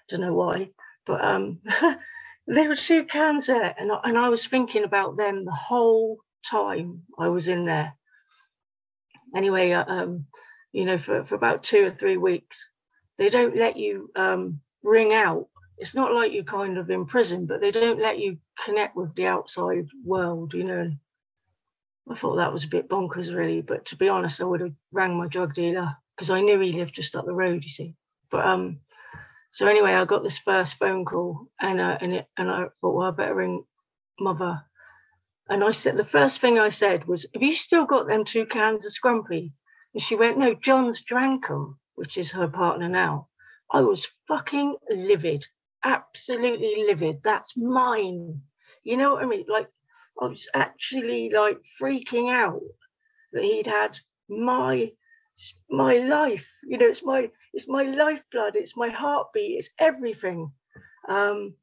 Don't 0.10 0.22
know 0.22 0.34
why, 0.36 0.70
but 1.05 1.24
um, 1.25 1.62
there 2.48 2.70
were 2.70 2.77
two 2.77 3.05
cans 3.05 3.48
there, 3.48 3.75
and 3.79 3.91
I, 3.91 4.00
and 4.05 4.17
I 4.17 4.29
was 4.29 4.48
thinking 4.48 4.86
about 4.86 5.17
them 5.17 5.46
the 5.46 5.51
whole 5.51 6.20
time 6.50 7.03
I 7.20 7.29
was 7.29 7.48
in 7.50 7.65
there. 7.65 7.94
Anyway, 9.36 9.72
uh, 9.72 9.86
um, 9.88 10.27
you 10.74 10.86
know, 10.86 10.98
for, 10.98 11.25
for 11.25 11.36
about 11.36 11.63
two 11.63 11.86
or 11.88 11.91
three 11.91 12.17
weeks, 12.17 12.70
they 13.17 13.29
don't 13.29 13.58
let 13.58 13.77
you 13.77 14.12
um, 14.15 14.62
ring 14.84 15.13
out. 15.13 15.48
It's 15.77 15.96
not 15.96 16.13
like 16.13 16.34
you're 16.34 16.44
kind 16.46 16.77
of 16.77 16.89
in 16.89 17.05
prison, 17.05 17.48
but 17.48 17.62
they 17.62 17.72
don't 17.72 18.00
let 18.01 18.20
you 18.20 18.38
connect 18.65 18.96
with 18.96 19.15
the 19.15 19.27
outside 19.27 19.88
world, 20.05 20.53
you 20.53 20.63
know, 20.65 20.91
I 22.10 22.16
thought 22.16 22.36
that 22.36 22.54
was 22.54 22.64
a 22.64 22.70
bit 22.70 22.90
bonkers, 22.90 23.34
really. 23.36 23.62
But 23.62 23.86
to 23.88 23.96
be 23.96 24.10
honest, 24.10 24.42
I 24.42 24.46
would 24.46 24.62
have 24.62 24.74
rang 24.92 25.18
my 25.18 25.28
drug 25.28 25.54
dealer 25.54 25.96
because 26.16 26.30
I 26.30 26.42
knew 26.42 26.60
he 26.60 26.74
lived 26.74 26.94
just 26.94 27.16
up 27.16 27.26
the 27.26 27.34
road. 27.34 27.64
You 27.64 27.70
see, 27.70 27.96
but 28.30 28.46
um, 28.46 28.80
so 29.52 29.68
anyway, 29.68 29.94
I 29.94 30.06
got 30.06 30.24
this 30.24 30.38
first 30.38 30.78
phone 30.78 31.06
call, 31.06 31.50
and 31.60 31.80
uh, 31.80 31.98
and 32.02 32.14
it, 32.14 32.28
and 32.38 32.50
I 32.50 32.66
thought, 32.82 32.96
well, 32.96 33.08
I 33.08 33.12
better 33.12 33.36
ring 33.36 33.64
mother. 34.20 34.64
And 35.48 35.64
I 35.64 35.72
said 35.72 35.98
the 35.98 36.06
first 36.06 36.42
thing 36.42 36.60
I 36.60 36.70
said 36.70 37.06
was, 37.06 37.26
"Have 37.34 37.44
you 37.44 37.54
still 37.54 37.86
got 37.86 38.08
them 38.08 38.26
two 38.26 38.46
cans 38.46 38.86
of 38.86 38.92
Scrumpy?" 38.92 39.54
And 39.94 40.02
she 40.02 40.16
went, 40.16 40.38
"No, 40.38 40.54
John's 40.54 41.02
drank 41.02 41.48
them," 41.48 41.80
which 41.96 42.18
is 42.18 42.32
her 42.32 42.48
partner 42.48 42.90
now. 42.90 43.30
I 43.72 43.82
was 43.82 44.08
fucking 44.28 44.76
livid, 44.90 45.48
absolutely 45.84 46.84
livid. 46.86 47.22
That's 47.24 47.58
mine. 47.58 48.42
You 48.84 48.98
know 48.98 49.14
what 49.14 49.24
I 49.24 49.28
mean? 49.28 49.46
Like 49.48 49.70
I 50.22 50.25
was 50.27 50.48
actually 50.53 51.29
like 51.29 51.57
freaking 51.79 52.31
out 52.31 52.62
that 53.34 53.43
he'd 53.43 53.67
had 53.67 53.98
my 54.29 54.91
my 55.69 55.98
life. 55.98 56.50
You 56.63 56.77
know, 56.77 56.88
it's 56.88 57.03
my 57.03 57.29
it's 57.53 57.67
my 57.67 57.84
lifeblood, 57.84 58.55
it's 58.55 58.77
my 58.77 58.89
heartbeat, 58.89 59.60
it's 59.60 59.69
everything. 59.79 60.51
Um, 61.07 61.55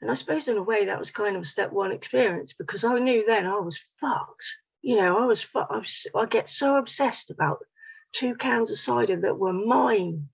and 0.00 0.10
I 0.10 0.14
suppose 0.14 0.48
in 0.48 0.56
a 0.56 0.62
way 0.62 0.86
that 0.86 0.98
was 0.98 1.10
kind 1.10 1.36
of 1.36 1.42
a 1.42 1.46
step 1.46 1.72
one 1.72 1.92
experience 1.92 2.52
because 2.52 2.84
I 2.84 2.98
knew 2.98 3.24
then 3.26 3.46
I 3.46 3.58
was 3.58 3.80
fucked. 4.00 4.46
You 4.80 4.96
know, 4.96 5.18
I 5.18 5.24
was, 5.24 5.42
fu- 5.42 5.58
I, 5.58 5.78
was 5.78 6.06
I 6.14 6.26
get 6.26 6.48
so 6.48 6.76
obsessed 6.76 7.30
about 7.30 7.58
two 8.12 8.36
cans 8.36 8.70
of 8.70 8.78
cider 8.78 9.20
that 9.22 9.38
were 9.38 9.52
mine. 9.52 10.28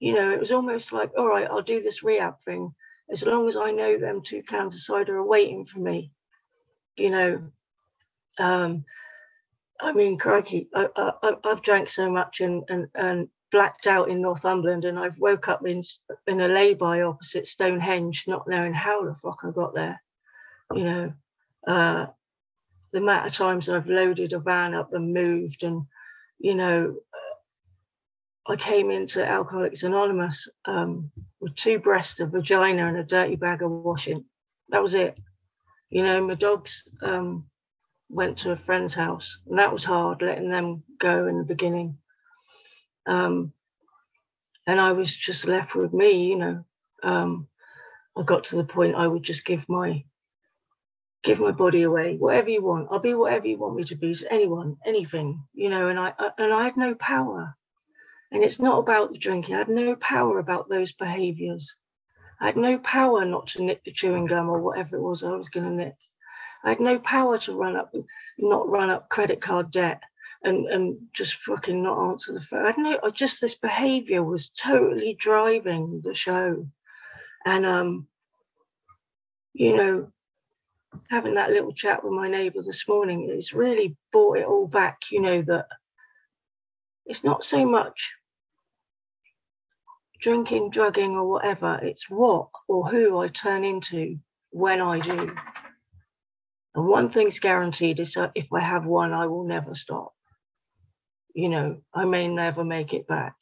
You 0.00 0.14
know, 0.14 0.30
it 0.30 0.40
was 0.40 0.50
almost 0.50 0.92
like, 0.92 1.12
all 1.16 1.28
right, 1.28 1.46
I'll 1.48 1.62
do 1.62 1.80
this 1.80 2.02
rehab 2.02 2.40
thing 2.40 2.74
as 3.12 3.24
long 3.24 3.48
as 3.48 3.56
I 3.56 3.70
know 3.72 3.98
them 3.98 4.22
two 4.22 4.42
cans 4.42 4.74
of 4.74 4.80
cider 4.80 5.16
are 5.18 5.26
waiting 5.26 5.64
for 5.64 5.80
me, 5.80 6.12
you 6.96 7.10
know. 7.10 7.42
Um, 8.38 8.84
I 9.80 9.92
mean, 9.92 10.18
crikey, 10.18 10.68
I, 10.74 11.12
I've 11.44 11.62
drank 11.62 11.88
so 11.88 12.10
much 12.10 12.40
and, 12.40 12.64
and, 12.68 12.88
and 12.94 13.28
blacked 13.50 13.86
out 13.86 14.08
in 14.10 14.20
Northumberland, 14.20 14.84
and 14.84 14.98
I've 14.98 15.18
woke 15.18 15.48
up 15.48 15.66
in 15.66 15.82
in 16.26 16.40
a 16.40 16.48
lay-by 16.48 17.02
opposite 17.02 17.46
Stonehenge, 17.46 18.24
not 18.28 18.46
knowing 18.46 18.74
how 18.74 19.04
the 19.04 19.14
fuck 19.14 19.40
I 19.42 19.50
got 19.50 19.74
there. 19.74 20.00
You 20.74 20.84
know, 20.84 21.12
uh, 21.66 22.06
the 22.92 22.98
amount 22.98 23.26
of 23.26 23.32
times 23.32 23.68
I've 23.68 23.88
loaded 23.88 24.32
a 24.32 24.38
van 24.38 24.74
up 24.74 24.92
and 24.92 25.12
moved, 25.14 25.64
and 25.64 25.82
you 26.38 26.54
know, 26.54 26.96
I 28.50 28.56
came 28.56 28.90
into 28.90 29.24
Alcoholics 29.24 29.84
Anonymous 29.84 30.48
um, 30.64 31.12
with 31.40 31.54
two 31.54 31.78
breasts, 31.78 32.18
a 32.18 32.26
vagina, 32.26 32.88
and 32.88 32.96
a 32.96 33.04
dirty 33.04 33.36
bag 33.36 33.62
of 33.62 33.70
washing. 33.70 34.24
That 34.70 34.82
was 34.82 34.94
it. 34.94 35.20
You 35.88 36.02
know, 36.02 36.26
my 36.26 36.34
dogs 36.34 36.82
um, 37.00 37.46
went 38.08 38.38
to 38.38 38.50
a 38.50 38.56
friend's 38.56 38.92
house, 38.92 39.38
and 39.46 39.58
that 39.60 39.72
was 39.72 39.84
hard 39.84 40.20
letting 40.20 40.50
them 40.50 40.82
go 40.98 41.28
in 41.28 41.38
the 41.38 41.44
beginning. 41.44 41.98
Um, 43.06 43.52
and 44.66 44.80
I 44.80 44.92
was 44.92 45.14
just 45.14 45.46
left 45.46 45.76
with 45.76 45.92
me, 45.92 46.26
you 46.26 46.36
know. 46.36 46.64
Um, 47.04 47.46
I 48.18 48.24
got 48.24 48.44
to 48.44 48.56
the 48.56 48.64
point 48.64 48.96
I 48.96 49.06
would 49.06 49.22
just 49.22 49.44
give 49.44 49.68
my 49.68 50.04
give 51.22 51.38
my 51.38 51.52
body 51.52 51.82
away, 51.82 52.16
whatever 52.16 52.50
you 52.50 52.62
want. 52.62 52.88
I'll 52.90 52.98
be 52.98 53.14
whatever 53.14 53.46
you 53.46 53.58
want 53.58 53.76
me 53.76 53.84
to 53.84 53.94
be 53.94 54.12
to 54.12 54.32
anyone, 54.32 54.76
anything, 54.84 55.44
you 55.54 55.70
know. 55.70 55.86
And 55.86 56.00
I, 56.00 56.12
I 56.18 56.30
and 56.38 56.52
I 56.52 56.64
had 56.64 56.76
no 56.76 56.96
power. 56.96 57.56
And 58.32 58.44
it's 58.44 58.60
not 58.60 58.78
about 58.78 59.12
the 59.12 59.18
drinking. 59.18 59.54
I 59.54 59.58
had 59.58 59.68
no 59.68 59.96
power 59.96 60.38
about 60.38 60.68
those 60.68 60.92
behaviors. 60.92 61.74
I 62.40 62.46
had 62.46 62.56
no 62.56 62.78
power 62.78 63.24
not 63.24 63.48
to 63.48 63.62
nick 63.62 63.84
the 63.84 63.92
chewing 63.92 64.26
gum 64.26 64.48
or 64.48 64.60
whatever 64.60 64.96
it 64.96 65.02
was 65.02 65.22
I 65.22 65.32
was 65.32 65.48
going 65.48 65.66
to 65.66 65.72
nick. 65.72 65.96
I 66.64 66.70
had 66.70 66.80
no 66.80 66.98
power 66.98 67.38
to 67.38 67.54
run 67.54 67.76
up, 67.76 67.94
not 68.38 68.68
run 68.68 68.90
up 68.90 69.08
credit 69.08 69.40
card 69.40 69.70
debt 69.70 70.02
and, 70.42 70.66
and 70.66 70.98
just 71.12 71.34
fucking 71.36 71.82
not 71.82 72.10
answer 72.10 72.32
the 72.32 72.40
phone. 72.40 72.86
I. 72.86 73.10
Just 73.10 73.40
this 73.40 73.54
behavior 73.54 74.22
was 74.22 74.50
totally 74.50 75.14
driving 75.18 76.00
the 76.02 76.14
show. 76.14 76.66
And, 77.44 77.66
um, 77.66 78.06
you 79.52 79.76
know, 79.76 80.12
having 81.08 81.34
that 81.34 81.50
little 81.50 81.72
chat 81.72 82.04
with 82.04 82.12
my 82.12 82.28
neighbor 82.28 82.62
this 82.62 82.86
morning, 82.86 83.28
it's 83.30 83.52
really 83.52 83.96
brought 84.12 84.38
it 84.38 84.46
all 84.46 84.66
back, 84.66 84.98
you 85.10 85.20
know, 85.20 85.42
that 85.42 85.66
it's 87.06 87.24
not 87.24 87.44
so 87.44 87.66
much 87.66 88.12
drinking, 90.20 90.70
drugging, 90.70 91.16
or 91.16 91.28
whatever. 91.28 91.78
It's 91.82 92.08
what 92.08 92.48
or 92.68 92.88
who 92.88 93.18
I 93.18 93.28
turn 93.28 93.64
into 93.64 94.18
when 94.50 94.80
I 94.80 95.00
do. 95.00 95.34
And 96.74 96.86
one 96.86 97.10
thing's 97.10 97.38
guaranteed 97.38 98.00
is 98.00 98.14
that 98.14 98.32
if 98.34 98.46
I 98.52 98.60
have 98.60 98.86
one, 98.86 99.12
I 99.12 99.26
will 99.26 99.44
never 99.44 99.74
stop. 99.74 100.14
You 101.34 101.48
know, 101.48 101.80
I 101.94 102.04
may 102.04 102.28
never 102.28 102.64
make 102.64 102.92
it 102.92 103.06
back. 103.06 103.34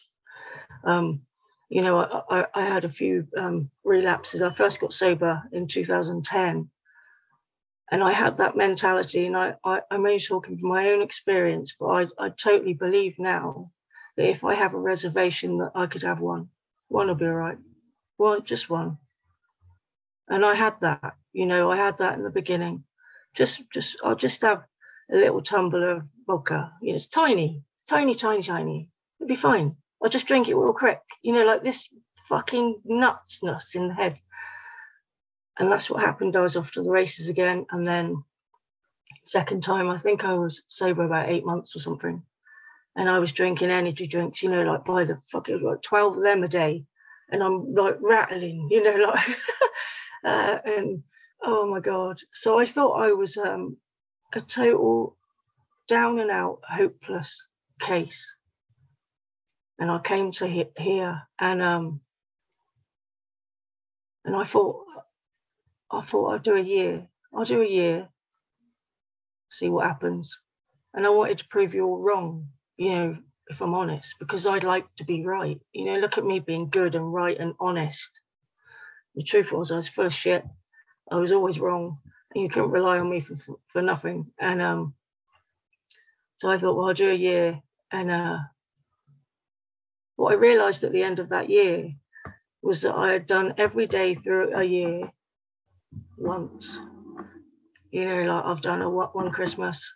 Um, 0.85 1.23
you 1.68 1.82
know, 1.82 1.99
I, 1.99 2.40
I, 2.40 2.47
I, 2.54 2.64
had 2.64 2.85
a 2.85 2.88
few 2.90 3.26
um, 3.37 3.70
relapses. 3.85 4.40
I 4.40 4.50
first 4.50 4.80
got 4.80 4.92
sober 4.92 5.42
in 5.52 5.66
2010. 5.66 6.70
and 7.90 8.02
I 8.02 8.12
had 8.12 8.38
that 8.38 8.56
mentality, 8.56 9.26
and 9.26 9.37
I, 9.37 9.54
I 9.64 9.80
I'm 9.90 10.06
only 10.06 10.20
talking 10.20 10.58
from 10.58 10.68
my 10.68 10.90
own 10.90 11.02
experience, 11.02 11.75
but 11.78 11.87
I, 11.87 12.06
I 12.18 12.28
totally 12.30 12.75
believe 12.75 13.18
now 13.18 13.70
that 14.16 14.30
if 14.30 14.44
I 14.44 14.54
have 14.54 14.75
a 14.75 14.78
reservation, 14.78 15.58
that 15.58 15.73
I 15.75 15.87
could 15.87 16.02
have 16.02 16.20
one. 16.20 16.49
One 16.88 17.09
will 17.09 17.14
be 17.14 17.26
all 17.26 17.33
right. 17.33 17.59
One, 18.16 18.45
just 18.45 18.68
one. 18.71 18.99
And 20.28 20.45
I 20.45 20.54
had 20.54 20.75
that, 20.80 21.14
you 21.33 21.47
know, 21.47 21.71
I 21.71 21.76
had 21.76 21.99
that 21.99 22.14
in 22.14 22.25
the 22.25 22.30
beginning. 22.30 22.85
Just, 23.35 23.62
just, 23.73 23.99
I'll 24.04 24.16
just 24.16 24.42
have 24.42 24.62
a 25.12 25.16
little 25.16 25.42
tumbler 25.42 25.90
of 25.90 26.02
vodka. 26.26 26.73
You 26.83 26.92
know, 26.92 26.97
it's 26.97 27.09
tiny, 27.09 27.62
tiny, 27.88 28.14
tiny, 28.14 28.42
tiny. 28.42 28.90
It'll 29.21 29.28
be 29.28 29.37
fine. 29.37 29.76
I'll 30.02 30.11
just 30.11 30.26
drink 30.26 30.49
it 30.49 30.57
real 30.57 30.73
quick. 30.73 31.00
You 31.23 31.33
know, 31.33 31.45
like 31.45 31.62
this 31.62 31.88
fucking 32.28 32.83
nutsness 32.88 33.75
in 33.75 33.88
the 33.88 33.95
head. 33.95 34.18
And 35.59 35.71
that's 35.71 35.90
what 35.90 36.02
happened. 36.02 36.37
I 36.37 36.40
was 36.40 36.57
off 36.57 36.71
to 36.73 36.83
the 36.83 36.90
races 36.90 37.28
again. 37.28 37.66
And 37.71 37.87
then 37.87 38.23
second 39.25 39.62
time, 39.62 39.88
I 39.88 39.99
think 39.99 40.25
I 40.25 40.35
was 40.35 40.62
sober 40.68 41.04
about 41.04 41.28
eight 41.28 41.45
months 41.45 41.75
or 41.75 41.80
something. 41.80 42.23
And 42.99 43.09
I 43.09 43.21
was 43.21 43.31
drinking 43.33 43.71
energy 43.71 44.09
drinks, 44.09 44.43
you 44.43 44.50
know, 44.50 44.64
like 44.64 44.85
by 44.85 45.05
the 45.05 45.19
fucking 45.31 45.62
like 45.62 45.83
12 45.83 46.17
of 46.17 46.23
them 46.25 46.43
a 46.43 46.49
day. 46.49 46.85
And 47.31 47.45
I'm 47.45 47.73
like 47.75 47.97
rattling, 48.00 48.69
you 48.73 48.83
know, 48.83 48.93
like 49.14 49.38
uh, 50.25 50.59
and 50.67 51.05
oh 51.43 51.71
my 51.71 51.78
God. 51.81 52.21
So 52.33 52.59
I 52.59 52.67
thought 52.67 53.00
I 53.00 53.12
was 53.12 53.37
um 53.38 53.76
a 54.35 54.40
total 54.40 55.17
down 55.88 56.19
and 56.19 56.31
out 56.31 56.61
hopeless 56.69 57.47
case. 57.81 58.35
And 59.78 59.93
I 59.93 60.00
came 60.00 60.33
to 60.33 60.49
he- 60.49 60.67
here 60.76 61.23
and 61.38 61.62
um 61.62 62.00
and 64.25 64.37
I 64.37 64.45
thought 64.45 64.85
I 65.90 66.02
thought 66.02 66.35
I'd 66.35 66.43
do 66.43 66.57
a 66.57 66.61
year. 66.61 67.07
I'll 67.35 67.45
do 67.45 67.62
a 67.62 67.69
year, 67.69 68.09
see 69.50 69.69
what 69.69 69.87
happens. 69.87 70.38
And 70.95 71.07
I 71.07 71.11
wanted 71.11 71.38
to 71.38 71.49
prove 71.49 71.75
you 71.75 71.87
all 71.87 71.99
wrong, 72.00 72.49
you 72.78 72.94
know, 72.94 73.18
if 73.49 73.61
I'm 73.61 73.75
honest, 73.75 74.14
because 74.18 74.47
I'd 74.47 74.64
like 74.64 74.87
to 74.97 75.04
be 75.04 75.26
right. 75.26 75.61
You 75.73 75.85
know, 75.87 75.99
look 75.99 76.16
at 76.16 76.25
me 76.25 76.38
being 76.38 76.70
good 76.70 76.94
and 76.94 77.12
right 77.12 77.38
and 77.38 77.54
honest. 77.61 78.11
The 79.14 79.23
truth 79.23 79.52
was 79.52 79.70
I 79.70 79.76
was 79.76 79.88
full 79.88 80.06
of 80.06 80.14
shit. 80.14 80.44
I 81.11 81.16
was 81.16 81.32
always 81.32 81.58
wrong. 81.58 81.99
And 82.35 82.44
you 82.44 82.50
couldn't 82.50 82.70
rely 82.70 82.99
on 82.99 83.11
me 83.11 83.20
for, 83.20 83.37
for 83.73 83.82
nothing. 83.82 84.30
And 84.38 84.62
um, 84.62 84.94
so 86.37 86.50
I 86.50 86.58
thought, 86.58 86.76
well, 86.76 86.88
I'll 86.88 86.94
do 86.94 87.11
a 87.11 87.14
year. 87.14 87.61
And 87.90 88.11
uh, 88.11 88.38
what 90.16 90.32
I 90.32 90.37
realized 90.37 90.85
at 90.85 90.92
the 90.92 91.02
end 91.02 91.18
of 91.18 91.30
that 91.30 91.50
year 91.50 91.88
was 92.62 92.82
that 92.82 92.94
I 92.94 93.12
had 93.12 93.26
done 93.26 93.54
every 93.58 93.87
day 93.87 94.14
through 94.14 94.54
a 94.54 94.62
year 94.62 95.08
once. 96.16 96.78
You 97.90 98.04
know, 98.04 98.35
like 98.35 98.44
I've 98.44 98.61
done 98.61 98.82
a 98.82 98.90
what 98.90 99.16
one 99.16 99.32
Christmas. 99.32 99.94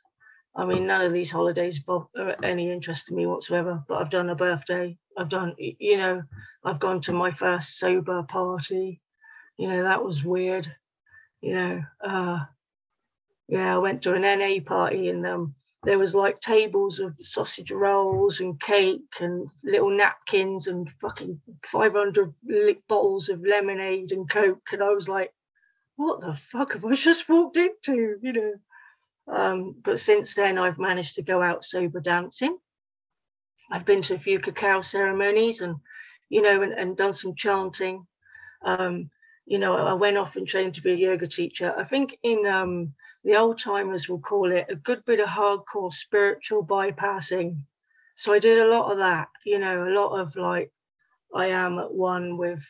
I 0.54 0.66
mean, 0.66 0.86
none 0.86 1.00
of 1.00 1.12
these 1.12 1.30
holidays 1.30 1.80
are 1.88 2.36
any 2.44 2.70
interest 2.70 3.06
to 3.06 3.14
me 3.14 3.26
whatsoever. 3.26 3.82
But 3.88 3.98
I've 3.98 4.10
done 4.10 4.28
a 4.28 4.34
birthday. 4.34 4.98
I've 5.16 5.30
done, 5.30 5.54
you 5.58 5.96
know, 5.96 6.22
I've 6.64 6.80
gone 6.80 7.00
to 7.02 7.12
my 7.12 7.30
first 7.30 7.78
sober 7.78 8.22
party. 8.24 9.00
You 9.56 9.68
know, 9.68 9.82
that 9.82 10.04
was 10.04 10.24
weird. 10.24 10.70
You 11.40 11.54
know, 11.54 11.82
uh, 12.06 12.44
yeah, 13.48 13.74
I 13.74 13.78
went 13.78 14.02
to 14.02 14.14
an 14.14 14.22
NA 14.22 14.60
party 14.64 15.08
and 15.08 15.26
um, 15.26 15.54
there 15.84 15.98
was 15.98 16.14
like 16.14 16.40
tables 16.40 16.98
of 16.98 17.16
sausage 17.20 17.72
rolls 17.72 18.40
and 18.40 18.60
cake 18.60 19.20
and 19.20 19.48
little 19.64 19.90
napkins 19.90 20.66
and 20.66 20.88
fucking 21.00 21.40
500 21.64 22.34
bottles 22.88 23.28
of 23.30 23.44
lemonade 23.44 24.12
and 24.12 24.30
coke. 24.30 24.68
And 24.72 24.82
I 24.82 24.90
was 24.90 25.08
like, 25.08 25.32
what 25.96 26.20
the 26.20 26.34
fuck 26.34 26.74
have 26.74 26.84
I 26.84 26.94
just 26.94 27.28
walked 27.28 27.56
into? 27.56 28.16
You 28.20 28.32
know. 28.32 28.52
Um, 29.28 29.76
but 29.82 30.00
since 30.00 30.34
then, 30.34 30.58
I've 30.58 30.78
managed 30.78 31.16
to 31.16 31.22
go 31.22 31.42
out 31.42 31.64
sober 31.64 32.00
dancing. 32.00 32.58
I've 33.70 33.86
been 33.86 34.02
to 34.02 34.14
a 34.14 34.18
few 34.18 34.38
cacao 34.38 34.80
ceremonies 34.80 35.60
and, 35.60 35.76
you 36.28 36.42
know, 36.42 36.62
and, 36.62 36.72
and 36.72 36.96
done 36.96 37.12
some 37.12 37.34
chanting. 37.34 38.06
Um, 38.64 39.10
you 39.46 39.58
know, 39.58 39.74
I 39.74 39.94
went 39.94 40.18
off 40.18 40.36
and 40.36 40.46
trained 40.46 40.74
to 40.74 40.82
be 40.82 40.92
a 40.92 40.96
yoga 40.96 41.26
teacher. 41.26 41.74
I 41.76 41.84
think 41.84 42.18
in 42.22 42.46
um, 42.46 42.94
the 43.24 43.36
old 43.36 43.58
timers 43.58 44.08
will 44.08 44.20
call 44.20 44.52
it 44.52 44.66
a 44.68 44.76
good 44.76 45.04
bit 45.04 45.20
of 45.20 45.28
hardcore 45.28 45.92
spiritual 45.92 46.64
bypassing. 46.64 47.62
So 48.14 48.32
I 48.32 48.38
did 48.38 48.58
a 48.58 48.68
lot 48.68 48.92
of 48.92 48.98
that, 48.98 49.28
you 49.44 49.58
know, 49.58 49.88
a 49.88 49.90
lot 49.90 50.20
of 50.20 50.36
like, 50.36 50.70
I 51.34 51.46
am 51.46 51.78
at 51.78 51.92
one 51.92 52.36
with, 52.36 52.62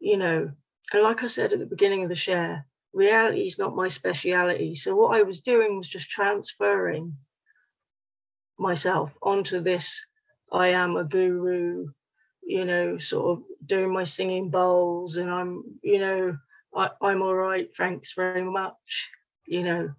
you 0.00 0.16
know, 0.16 0.50
and 0.92 1.02
like 1.02 1.22
I 1.22 1.26
said 1.26 1.52
at 1.52 1.58
the 1.58 1.66
beginning 1.66 2.02
of 2.04 2.08
the 2.08 2.14
share, 2.14 2.64
reality 2.92 3.42
is 3.42 3.58
not 3.58 3.76
my 3.76 3.88
speciality. 3.88 4.74
So 4.74 4.94
what 4.94 5.16
I 5.16 5.22
was 5.22 5.40
doing 5.40 5.76
was 5.76 5.88
just 5.88 6.08
transferring 6.08 7.16
myself 8.58 9.12
onto 9.22 9.60
this 9.60 10.00
I 10.52 10.68
am 10.68 10.96
a 10.96 11.04
guru, 11.04 11.88
you 12.42 12.64
know, 12.64 12.98
sort 12.98 13.38
of 13.38 13.44
doing 13.66 13.92
my 13.92 14.04
singing 14.04 14.50
bowls 14.50 15.16
and 15.16 15.30
I'm, 15.30 15.62
you 15.82 15.98
know, 15.98 16.38
I, 16.74 16.90
I'm 17.02 17.22
all 17.22 17.34
right, 17.34 17.68
thanks 17.76 18.14
very 18.14 18.42
much, 18.42 19.10
you 19.46 19.62
know. 19.62 19.90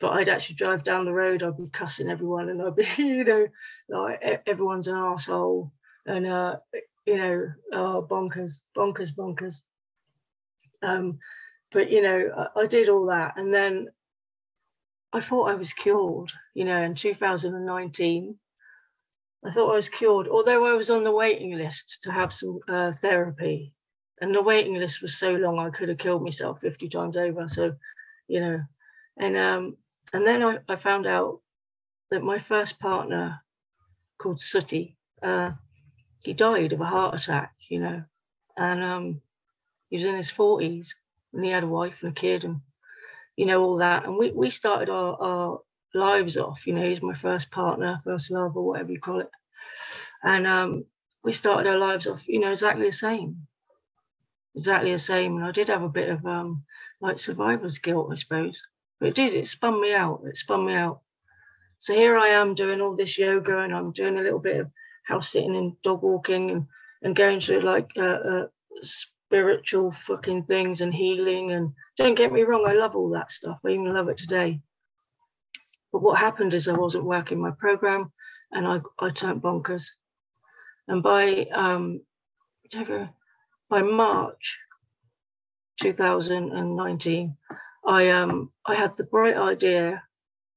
But 0.00 0.14
I'd 0.14 0.28
actually 0.28 0.56
drive 0.56 0.82
down 0.82 1.04
the 1.04 1.12
road, 1.12 1.44
I'd 1.44 1.56
be 1.56 1.70
cussing 1.70 2.10
everyone 2.10 2.48
and 2.48 2.60
I'd 2.60 2.74
be, 2.74 2.86
you 2.96 3.24
know, 3.24 3.46
like 3.88 4.42
everyone's 4.46 4.88
an 4.88 4.96
asshole 4.96 5.72
and 6.06 6.26
uh, 6.26 6.56
you 7.06 7.16
know, 7.16 7.52
oh, 7.72 8.06
bonkers, 8.08 8.62
bonkers, 8.76 9.14
bonkers. 9.14 9.54
Um, 10.82 11.18
but 11.72 11.90
you 11.90 12.02
know, 12.02 12.48
I, 12.56 12.60
I 12.60 12.66
did 12.66 12.88
all 12.88 13.06
that, 13.06 13.34
and 13.36 13.52
then 13.52 13.88
I 15.12 15.20
thought 15.20 15.50
I 15.50 15.54
was 15.54 15.72
cured. 15.72 16.32
You 16.54 16.64
know, 16.64 16.82
in 16.82 16.94
2019, 16.94 18.36
I 19.44 19.50
thought 19.50 19.72
I 19.72 19.76
was 19.76 19.88
cured, 19.88 20.28
although 20.28 20.66
I 20.66 20.74
was 20.74 20.90
on 20.90 21.04
the 21.04 21.12
waiting 21.12 21.56
list 21.56 21.98
to 22.02 22.12
have 22.12 22.32
some 22.32 22.60
uh, 22.68 22.92
therapy, 22.92 23.74
and 24.20 24.34
the 24.34 24.42
waiting 24.42 24.74
list 24.74 25.02
was 25.02 25.18
so 25.18 25.32
long 25.32 25.58
I 25.58 25.70
could 25.70 25.88
have 25.88 25.98
killed 25.98 26.22
myself 26.22 26.60
50 26.60 26.88
times 26.88 27.16
over. 27.16 27.48
So, 27.48 27.74
you 28.28 28.40
know, 28.40 28.60
and 29.18 29.36
um, 29.36 29.76
and 30.12 30.26
then 30.26 30.42
I, 30.42 30.58
I 30.68 30.76
found 30.76 31.06
out 31.06 31.40
that 32.10 32.22
my 32.22 32.38
first 32.38 32.78
partner, 32.78 33.40
called 34.18 34.40
Sooty, 34.40 34.96
uh, 35.22 35.52
he 36.22 36.34
died 36.34 36.72
of 36.72 36.80
a 36.80 36.84
heart 36.84 37.14
attack. 37.14 37.52
You 37.68 37.80
know, 37.80 38.04
and 38.56 38.82
um, 38.82 39.20
he 39.88 39.96
was 39.96 40.06
in 40.06 40.14
his 40.14 40.30
40s 40.30 40.88
and 41.32 41.44
he 41.44 41.50
had 41.50 41.64
a 41.64 41.68
wife 41.68 41.98
and 42.02 42.12
a 42.12 42.14
kid 42.14 42.44
and, 42.44 42.60
you 43.36 43.46
know, 43.46 43.62
all 43.62 43.78
that. 43.78 44.04
And 44.04 44.16
we, 44.16 44.30
we 44.30 44.50
started 44.50 44.88
our, 44.88 45.20
our 45.20 45.60
lives 45.94 46.36
off, 46.36 46.66
you 46.66 46.74
know, 46.74 46.86
he's 46.86 47.02
my 47.02 47.14
first 47.14 47.50
partner, 47.50 48.00
first 48.04 48.30
love, 48.30 48.56
or 48.56 48.66
whatever 48.66 48.92
you 48.92 49.00
call 49.00 49.20
it. 49.20 49.30
And 50.22 50.46
um, 50.46 50.84
we 51.24 51.32
started 51.32 51.68
our 51.68 51.78
lives 51.78 52.06
off, 52.06 52.26
you 52.28 52.40
know, 52.40 52.50
exactly 52.50 52.86
the 52.86 52.92
same. 52.92 53.46
Exactly 54.54 54.92
the 54.92 54.98
same. 54.98 55.36
And 55.36 55.44
I 55.44 55.50
did 55.52 55.68
have 55.68 55.82
a 55.82 55.88
bit 55.88 56.10
of 56.10 56.24
um, 56.26 56.64
like 57.00 57.18
survivor's 57.18 57.78
guilt, 57.78 58.08
I 58.12 58.14
suppose. 58.14 58.60
But 59.00 59.10
it 59.10 59.14
did, 59.14 59.34
it 59.34 59.48
spun 59.48 59.80
me 59.80 59.94
out. 59.94 60.22
It 60.26 60.36
spun 60.36 60.66
me 60.66 60.74
out. 60.74 61.00
So 61.78 61.94
here 61.94 62.16
I 62.16 62.28
am 62.28 62.54
doing 62.54 62.80
all 62.80 62.94
this 62.94 63.18
yoga 63.18 63.58
and 63.58 63.74
I'm 63.74 63.90
doing 63.92 64.16
a 64.16 64.22
little 64.22 64.38
bit 64.38 64.60
of 64.60 64.70
house 65.04 65.32
sitting 65.32 65.56
and 65.56 65.80
dog 65.82 66.02
walking 66.02 66.50
and, 66.50 66.66
and 67.02 67.16
going 67.16 67.40
to 67.40 67.60
like 67.60 67.90
uh, 67.96 68.02
uh, 68.02 68.46
spiritual 69.32 69.90
fucking 69.90 70.44
things 70.44 70.82
and 70.82 70.92
healing. 70.92 71.52
And 71.52 71.72
don't 71.96 72.16
get 72.16 72.32
me 72.32 72.42
wrong, 72.42 72.66
I 72.68 72.74
love 72.74 72.94
all 72.94 73.08
that 73.10 73.32
stuff. 73.32 73.58
I 73.64 73.70
even 73.70 73.94
love 73.94 74.10
it 74.10 74.18
today. 74.18 74.60
But 75.90 76.02
what 76.02 76.18
happened 76.18 76.52
is 76.52 76.68
I 76.68 76.74
wasn't 76.74 77.04
working 77.04 77.40
my 77.40 77.52
program 77.52 78.12
and 78.52 78.66
I, 78.66 78.80
I 78.98 79.08
turned 79.08 79.40
bonkers. 79.40 79.86
And 80.86 81.02
by 81.02 81.46
um, 81.54 82.02
by 83.70 83.82
March 83.82 84.58
2019, 85.80 87.36
I 87.86 88.10
um 88.10 88.50
I 88.66 88.74
had 88.74 88.96
the 88.96 89.04
bright 89.04 89.36
idea, 89.36 90.02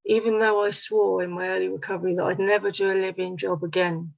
even 0.04 0.38
though 0.38 0.62
I 0.62 0.70
swore 0.70 1.22
in 1.22 1.30
my 1.30 1.48
early 1.48 1.68
recovery 1.68 2.14
that 2.16 2.24
I'd 2.24 2.38
never 2.38 2.70
do 2.70 2.90
a 2.90 2.94
living 2.94 3.38
job 3.38 3.64
again, 3.64 4.12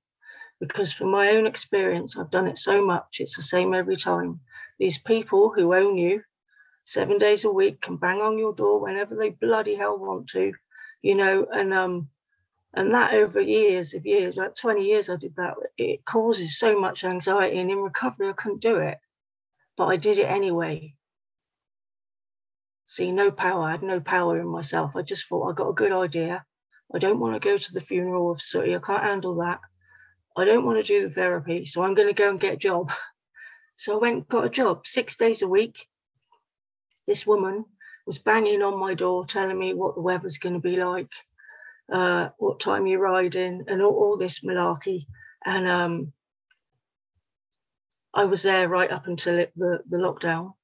because 0.60 0.92
from 0.92 1.10
my 1.10 1.30
own 1.30 1.46
experience, 1.46 2.16
I've 2.16 2.30
done 2.30 2.48
it 2.48 2.58
so 2.58 2.84
much, 2.84 3.18
it's 3.20 3.36
the 3.36 3.42
same 3.42 3.74
every 3.74 3.96
time. 3.96 4.40
These 4.78 4.98
people 4.98 5.52
who 5.54 5.74
own 5.74 5.98
you 5.98 6.22
seven 6.84 7.18
days 7.18 7.44
a 7.44 7.52
week 7.52 7.80
can 7.80 7.96
bang 7.96 8.20
on 8.20 8.38
your 8.38 8.54
door 8.54 8.80
whenever 8.80 9.14
they 9.14 9.30
bloody 9.30 9.74
hell 9.74 9.98
want 9.98 10.28
to, 10.30 10.52
you 11.02 11.14
know, 11.14 11.46
and 11.52 11.74
um 11.74 12.08
and 12.74 12.92
that 12.94 13.14
over 13.14 13.40
years 13.40 13.94
of 13.94 14.06
years, 14.06 14.36
like 14.36 14.54
20 14.54 14.84
years 14.84 15.08
I 15.08 15.16
did 15.16 15.34
that, 15.36 15.54
it 15.78 16.04
causes 16.04 16.58
so 16.58 16.78
much 16.78 17.02
anxiety. 17.02 17.58
And 17.58 17.70
in 17.70 17.78
recovery, 17.78 18.28
I 18.28 18.32
couldn't 18.32 18.60
do 18.60 18.76
it. 18.76 18.98
But 19.76 19.86
I 19.86 19.96
did 19.96 20.18
it 20.18 20.26
anyway. 20.26 20.94
See, 22.86 23.10
no 23.10 23.30
power. 23.30 23.64
I 23.64 23.70
had 23.72 23.82
no 23.82 24.00
power 24.00 24.38
in 24.38 24.46
myself. 24.48 24.96
I 24.96 25.02
just 25.02 25.28
thought 25.28 25.50
I 25.50 25.54
got 25.54 25.70
a 25.70 25.74
good 25.74 25.92
idea. 25.92 26.44
I 26.94 26.98
don't 26.98 27.20
want 27.20 27.34
to 27.34 27.40
go 27.40 27.56
to 27.56 27.72
the 27.72 27.80
funeral 27.80 28.30
of 28.30 28.40
Sooty. 28.42 28.74
I 28.74 28.78
can't 28.78 29.02
handle 29.02 29.36
that. 29.36 29.60
I 30.36 30.44
don't 30.44 30.64
want 30.64 30.78
to 30.78 30.82
do 30.84 31.06
the 31.06 31.12
therapy, 31.14 31.64
so 31.64 31.82
I'm 31.82 31.94
going 31.94 32.08
to 32.08 32.14
go 32.14 32.30
and 32.30 32.40
get 32.40 32.54
a 32.54 32.58
job. 32.58 32.90
So 33.78 33.94
I 33.94 33.98
went 34.00 34.28
got 34.28 34.44
a 34.44 34.50
job 34.50 34.86
six 34.88 35.16
days 35.16 35.42
a 35.42 35.48
week. 35.48 35.86
This 37.06 37.24
woman 37.24 37.64
was 38.06 38.18
banging 38.18 38.60
on 38.60 38.76
my 38.76 38.94
door, 38.94 39.24
telling 39.24 39.56
me 39.56 39.72
what 39.72 39.94
the 39.94 40.00
weather's 40.00 40.38
going 40.38 40.56
to 40.56 40.60
be 40.60 40.82
like, 40.82 41.10
uh, 41.92 42.30
what 42.38 42.58
time 42.58 42.88
you're 42.88 43.00
riding, 43.00 43.64
and 43.68 43.80
all, 43.80 43.94
all 43.94 44.16
this 44.16 44.40
malarkey. 44.40 45.06
And 45.46 45.68
um, 45.68 46.12
I 48.12 48.24
was 48.24 48.42
there 48.42 48.68
right 48.68 48.90
up 48.90 49.06
until 49.06 49.38
it, 49.38 49.52
the 49.54 49.78
the 49.86 49.96
lockdown, 49.96 50.54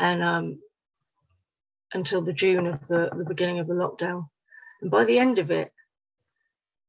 and 0.00 0.22
um, 0.22 0.58
until 1.92 2.22
the 2.22 2.32
June 2.32 2.66
of 2.66 2.88
the 2.88 3.10
the 3.14 3.26
beginning 3.26 3.58
of 3.58 3.66
the 3.66 3.74
lockdown. 3.74 4.28
And 4.80 4.90
by 4.90 5.04
the 5.04 5.18
end 5.18 5.38
of 5.38 5.50
it, 5.50 5.70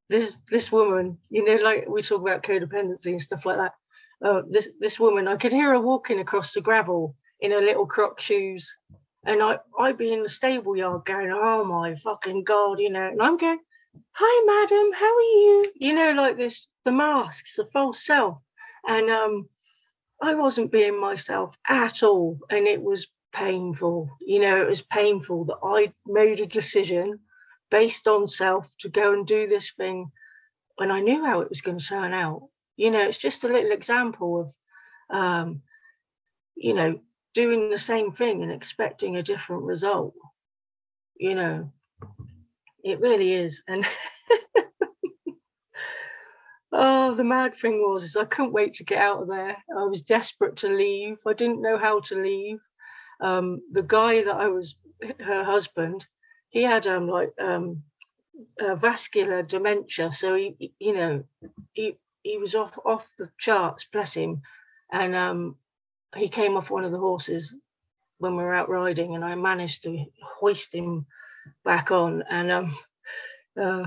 this 0.07 0.37
this 0.49 0.71
woman, 0.71 1.17
you 1.29 1.43
know, 1.43 1.61
like 1.61 1.85
we 1.89 2.01
talk 2.01 2.21
about 2.21 2.43
codependency 2.43 3.07
and 3.07 3.21
stuff 3.21 3.45
like 3.45 3.57
that. 3.57 3.73
Uh, 4.23 4.41
this 4.49 4.69
this 4.79 4.99
woman, 4.99 5.27
I 5.27 5.35
could 5.35 5.53
hear 5.53 5.71
her 5.71 5.79
walking 5.79 6.19
across 6.19 6.53
the 6.53 6.61
gravel 6.61 7.15
in 7.39 7.51
her 7.51 7.61
little 7.61 7.85
croc 7.85 8.19
shoes, 8.19 8.77
and 9.25 9.41
I 9.41 9.59
I'd 9.79 9.97
be 9.97 10.13
in 10.13 10.23
the 10.23 10.29
stable 10.29 10.75
yard 10.75 11.05
going, 11.05 11.31
oh 11.31 11.63
my 11.65 11.95
fucking 11.95 12.43
god, 12.43 12.79
you 12.79 12.89
know, 12.89 13.07
and 13.07 13.21
I'm 13.21 13.37
going, 13.37 13.59
hi 14.11 14.45
madam, 14.45 14.91
how 14.93 15.15
are 15.15 15.21
you? 15.21 15.71
You 15.75 15.93
know, 15.93 16.11
like 16.13 16.37
this, 16.37 16.67
the 16.85 16.91
masks, 16.91 17.55
the 17.55 17.65
false 17.73 18.05
self, 18.05 18.41
and 18.87 19.09
um, 19.09 19.49
I 20.21 20.35
wasn't 20.35 20.71
being 20.71 20.99
myself 20.99 21.57
at 21.67 22.03
all, 22.03 22.39
and 22.49 22.67
it 22.67 22.81
was 22.81 23.07
painful. 23.33 24.09
You 24.21 24.39
know, 24.39 24.61
it 24.61 24.67
was 24.67 24.81
painful 24.81 25.45
that 25.45 25.57
I 25.61 25.91
made 26.05 26.39
a 26.39 26.45
decision 26.45 27.19
based 27.69 28.07
on 28.07 28.27
self 28.27 28.71
to 28.79 28.89
go 28.89 29.13
and 29.13 29.27
do 29.27 29.47
this 29.47 29.71
thing 29.73 30.11
when 30.77 30.91
I 30.91 31.01
knew 31.01 31.23
how 31.23 31.41
it 31.41 31.49
was 31.49 31.61
going 31.61 31.79
to 31.79 31.85
turn 31.85 32.13
out. 32.13 32.43
You 32.77 32.91
know, 32.91 33.01
it's 33.01 33.17
just 33.17 33.43
a 33.43 33.47
little 33.47 33.71
example 33.71 34.41
of, 34.41 35.17
um, 35.17 35.61
you 36.55 36.73
know, 36.73 36.99
doing 37.33 37.69
the 37.69 37.77
same 37.77 38.11
thing 38.11 38.43
and 38.43 38.51
expecting 38.51 39.17
a 39.17 39.23
different 39.23 39.63
result. 39.63 40.13
You 41.17 41.35
know, 41.35 41.71
it 42.83 42.99
really 42.99 43.33
is. 43.33 43.61
And 43.67 43.85
oh, 46.71 47.15
the 47.15 47.23
mad 47.23 47.55
thing 47.55 47.79
was, 47.81 48.03
is 48.03 48.15
I 48.15 48.25
couldn't 48.25 48.53
wait 48.53 48.73
to 48.75 48.83
get 48.83 48.99
out 48.99 49.23
of 49.23 49.29
there. 49.29 49.57
I 49.77 49.83
was 49.83 50.01
desperate 50.01 50.57
to 50.57 50.69
leave. 50.69 51.17
I 51.25 51.33
didn't 51.33 51.61
know 51.61 51.77
how 51.77 52.01
to 52.01 52.15
leave. 52.15 52.59
Um, 53.21 53.61
the 53.71 53.83
guy 53.83 54.23
that 54.23 54.35
I 54.35 54.47
was, 54.47 54.75
her 55.19 55.43
husband, 55.43 56.05
he 56.55 56.63
had 56.63 56.87
um 56.87 57.09
like 57.09 57.33
um 57.39 57.83
vascular 58.77 59.43
dementia 59.43 60.11
so 60.11 60.35
he 60.35 60.71
you 60.79 60.93
know 60.93 61.23
he 61.73 61.97
he 62.25 62.37
was 62.37 62.55
off 62.55 62.77
off 62.85 63.07
the 63.17 63.29
charts 63.37 63.85
bless 63.91 64.13
him 64.13 64.41
and 64.91 65.15
um 65.15 65.55
he 66.15 66.29
came 66.29 66.57
off 66.57 66.71
one 66.71 66.85
of 66.85 66.91
the 66.91 66.99
horses 66.99 67.53
when 68.19 68.35
we 68.35 68.43
were 68.43 68.55
out 68.55 68.69
riding 68.69 69.15
and 69.15 69.25
i 69.25 69.35
managed 69.35 69.83
to 69.83 70.05
hoist 70.23 70.73
him 70.73 71.05
back 71.63 71.91
on 71.91 72.23
and 72.29 72.51
um 72.51 72.77
uh, 73.61 73.83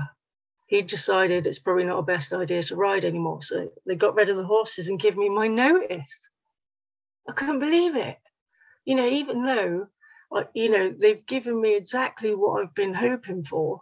he 0.67 0.81
decided 0.81 1.47
it's 1.47 1.59
probably 1.59 1.83
not 1.83 1.99
a 1.99 2.03
best 2.03 2.33
idea 2.33 2.63
to 2.63 2.75
ride 2.75 3.05
anymore 3.05 3.41
so 3.41 3.69
they 3.85 3.95
got 3.95 4.15
rid 4.15 4.29
of 4.29 4.37
the 4.37 4.45
horses 4.45 4.87
and 4.87 4.99
give 4.99 5.17
me 5.17 5.29
my 5.29 5.47
notice 5.47 6.29
i 7.27 7.33
couldn't 7.33 7.59
believe 7.59 7.95
it 7.95 8.17
you 8.85 8.95
know 8.95 9.07
even 9.07 9.45
though 9.45 9.87
you 10.53 10.69
know, 10.69 10.93
they've 10.97 11.25
given 11.25 11.59
me 11.59 11.75
exactly 11.75 12.35
what 12.35 12.61
I've 12.63 12.75
been 12.75 12.93
hoping 12.93 13.43
for. 13.43 13.81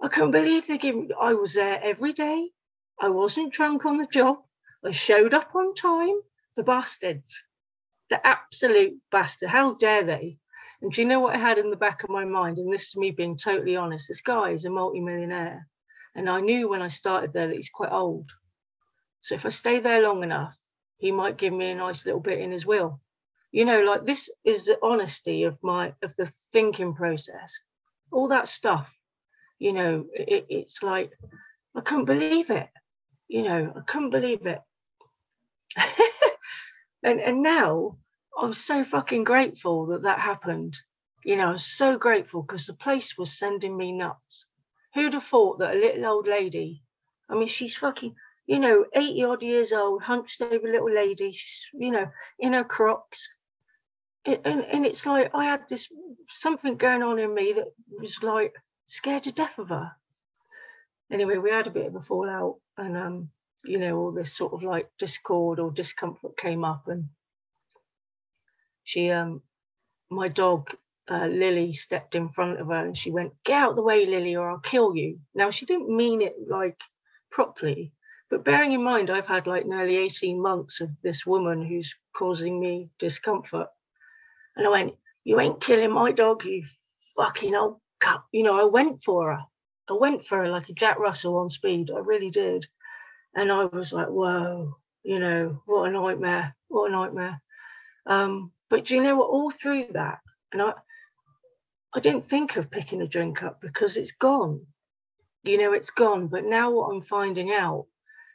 I 0.00 0.08
can't 0.08 0.32
believe 0.32 0.66
they 0.66 0.78
gave 0.78 0.94
me, 0.94 1.08
I 1.20 1.34
was 1.34 1.54
there 1.54 1.80
every 1.82 2.12
day. 2.12 2.50
I 3.00 3.08
wasn't 3.08 3.52
drunk 3.52 3.84
on 3.84 3.96
the 3.98 4.06
job. 4.06 4.38
I 4.84 4.90
showed 4.90 5.34
up 5.34 5.54
on 5.54 5.74
time. 5.74 6.20
The 6.56 6.62
bastards, 6.64 7.44
the 8.10 8.24
absolute 8.26 8.98
bastard. 9.10 9.48
How 9.48 9.74
dare 9.74 10.04
they? 10.04 10.38
And 10.82 10.92
do 10.92 11.00
you 11.00 11.06
know 11.06 11.20
what 11.20 11.36
I 11.36 11.38
had 11.38 11.58
in 11.58 11.70
the 11.70 11.76
back 11.76 12.02
of 12.02 12.10
my 12.10 12.24
mind? 12.24 12.58
And 12.58 12.72
this 12.72 12.88
is 12.88 12.96
me 12.96 13.12
being 13.12 13.36
totally 13.36 13.76
honest. 13.76 14.08
This 14.08 14.20
guy 14.20 14.50
is 14.50 14.64
a 14.64 14.70
multimillionaire. 14.70 15.68
And 16.16 16.28
I 16.28 16.40
knew 16.40 16.68
when 16.68 16.82
I 16.82 16.88
started 16.88 17.32
there 17.32 17.46
that 17.46 17.54
he's 17.54 17.70
quite 17.70 17.92
old. 17.92 18.30
So 19.20 19.36
if 19.36 19.46
I 19.46 19.50
stay 19.50 19.78
there 19.78 20.02
long 20.02 20.22
enough, 20.24 20.56
he 20.96 21.12
might 21.12 21.36
give 21.36 21.52
me 21.52 21.70
a 21.70 21.74
nice 21.76 22.04
little 22.04 22.20
bit 22.20 22.40
in 22.40 22.50
his 22.50 22.66
will 22.66 23.00
you 23.50 23.64
know 23.64 23.82
like 23.82 24.04
this 24.04 24.28
is 24.44 24.64
the 24.64 24.78
honesty 24.82 25.44
of 25.44 25.58
my 25.62 25.92
of 26.02 26.14
the 26.16 26.30
thinking 26.52 26.94
process 26.94 27.60
all 28.10 28.28
that 28.28 28.48
stuff 28.48 28.94
you 29.58 29.72
know 29.72 30.06
it, 30.12 30.46
it's 30.48 30.82
like 30.82 31.12
i 31.74 31.80
couldn't 31.80 32.04
believe 32.04 32.50
it 32.50 32.68
you 33.28 33.42
know 33.42 33.72
i 33.76 33.80
couldn't 33.86 34.10
believe 34.10 34.46
it. 34.46 34.60
And 37.02 37.20
and 37.20 37.42
now 37.42 37.96
i'm 38.36 38.52
so 38.52 38.84
fucking 38.84 39.24
grateful 39.24 39.86
that 39.86 40.02
that 40.02 40.18
happened. 40.18 40.76
You 41.24 41.36
know 41.36 41.48
i'm 41.50 41.58
so 41.58 41.96
grateful 41.96 42.42
because 42.42 42.66
the 42.66 42.74
place 42.74 43.16
was 43.16 43.38
sending 43.38 43.76
me 43.76 43.92
nuts. 43.92 44.46
Who'd 44.94 45.14
have 45.14 45.24
thought 45.24 45.60
that 45.60 45.76
a 45.76 45.78
little 45.78 46.06
old 46.06 46.26
lady 46.26 46.82
i 47.30 47.34
mean 47.34 47.46
she's 47.46 47.76
fucking 47.76 48.14
you 48.46 48.58
know 48.58 48.86
80 48.94 49.24
odd 49.24 49.42
years 49.42 49.72
old 49.72 50.02
hunched 50.02 50.40
over 50.40 50.66
little 50.66 50.90
lady 50.92 51.30
she's 51.32 51.66
you 51.74 51.90
know 51.90 52.06
in 52.38 52.54
her 52.54 52.64
crocs. 52.64 53.28
And, 54.24 54.64
and 54.64 54.84
it's 54.84 55.06
like 55.06 55.30
I 55.34 55.44
had 55.44 55.68
this 55.68 55.88
something 56.28 56.76
going 56.76 57.02
on 57.02 57.18
in 57.18 57.32
me 57.32 57.52
that 57.54 57.68
was 58.00 58.22
like 58.22 58.54
scared 58.86 59.24
to 59.24 59.32
death 59.32 59.58
of 59.58 59.68
her. 59.68 59.92
Anyway, 61.10 61.38
we 61.38 61.50
had 61.50 61.66
a 61.66 61.70
bit 61.70 61.86
of 61.86 61.94
a 61.94 62.00
fallout, 62.00 62.56
and 62.78 62.96
um, 62.96 63.30
you 63.64 63.78
know, 63.78 63.98
all 63.98 64.12
this 64.12 64.36
sort 64.36 64.54
of 64.54 64.62
like 64.62 64.88
discord 64.98 65.58
or 65.58 65.70
discomfort 65.70 66.36
came 66.36 66.64
up, 66.64 66.88
and 66.88 67.08
she, 68.84 69.10
um, 69.10 69.42
my 70.10 70.28
dog 70.28 70.70
uh, 71.10 71.26
Lily 71.26 71.72
stepped 71.74 72.14
in 72.14 72.30
front 72.30 72.60
of 72.60 72.68
her 72.68 72.86
and 72.86 72.96
she 72.96 73.10
went, 73.10 73.32
"Get 73.44 73.62
out 73.62 73.76
the 73.76 73.82
way, 73.82 74.06
Lily, 74.06 74.36
or 74.36 74.48
I'll 74.50 74.58
kill 74.58 74.96
you." 74.96 75.20
Now 75.34 75.50
she 75.50 75.66
didn't 75.66 75.94
mean 75.94 76.22
it 76.22 76.36
like 76.48 76.80
properly, 77.30 77.92
but 78.30 78.44
bearing 78.44 78.72
in 78.72 78.82
mind 78.82 79.10
I've 79.10 79.26
had 79.26 79.46
like 79.46 79.66
nearly 79.66 79.96
18 79.96 80.40
months 80.40 80.80
of 80.80 80.90
this 81.02 81.26
woman 81.26 81.66
who's 81.66 81.94
causing 82.14 82.58
me 82.58 82.90
discomfort 82.98 83.68
and 84.58 84.66
I 84.66 84.70
went, 84.70 84.94
You 85.24 85.40
ain't 85.40 85.60
killing 85.60 85.92
my 85.92 86.12
dog, 86.12 86.44
you 86.44 86.64
fucking 87.16 87.54
old 87.54 87.80
cup. 88.00 88.26
You 88.32 88.42
know, 88.42 88.60
I 88.60 88.64
went 88.64 89.02
for 89.02 89.32
her. 89.32 89.40
I 89.88 89.94
went 89.94 90.24
for 90.24 90.48
like 90.48 90.68
a 90.68 90.72
Jack 90.74 90.98
Russell 90.98 91.38
on 91.38 91.50
speed. 91.50 91.90
I 91.90 91.98
really 91.98 92.30
did. 92.30 92.66
And 93.34 93.50
I 93.50 93.64
was 93.64 93.92
like, 93.92 94.08
Whoa, 94.08 94.76
you 95.02 95.18
know, 95.18 95.62
what 95.66 95.88
a 95.88 95.92
nightmare. 95.92 96.54
What 96.68 96.90
a 96.90 96.92
nightmare. 96.92 97.40
Um, 98.06 98.52
but 98.70 98.84
do 98.84 98.94
you 98.96 99.02
know 99.02 99.16
what? 99.16 99.30
All 99.30 99.50
through 99.50 99.88
that, 99.92 100.18
and 100.52 100.62
I, 100.62 100.72
I 101.94 102.00
didn't 102.00 102.26
think 102.26 102.56
of 102.56 102.70
picking 102.70 103.02
a 103.02 103.08
drink 103.08 103.42
up 103.42 103.60
because 103.60 103.96
it's 103.96 104.12
gone. 104.12 104.66
You 105.44 105.58
know, 105.58 105.72
it's 105.72 105.90
gone. 105.90 106.28
But 106.28 106.44
now 106.44 106.70
what 106.70 106.88
I'm 106.90 107.02
finding 107.02 107.52
out, 107.52 107.86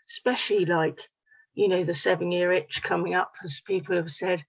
especially 0.10 0.66
like, 0.66 1.00
you 1.54 1.68
know, 1.68 1.84
the 1.84 1.94
seven 1.94 2.32
year 2.32 2.52
itch 2.52 2.82
coming 2.82 3.14
up, 3.14 3.34
as 3.44 3.62
people 3.66 3.96
have 3.96 4.10
said, 4.10 4.44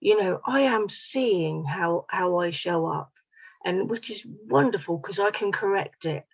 you 0.00 0.20
know 0.20 0.40
i 0.46 0.60
am 0.60 0.88
seeing 0.88 1.64
how 1.64 2.04
how 2.08 2.36
i 2.36 2.50
show 2.50 2.86
up 2.86 3.12
and 3.64 3.88
which 3.88 4.10
is 4.10 4.26
wonderful 4.46 4.98
because 4.98 5.18
i 5.18 5.30
can 5.30 5.52
correct 5.52 6.04
it 6.04 6.24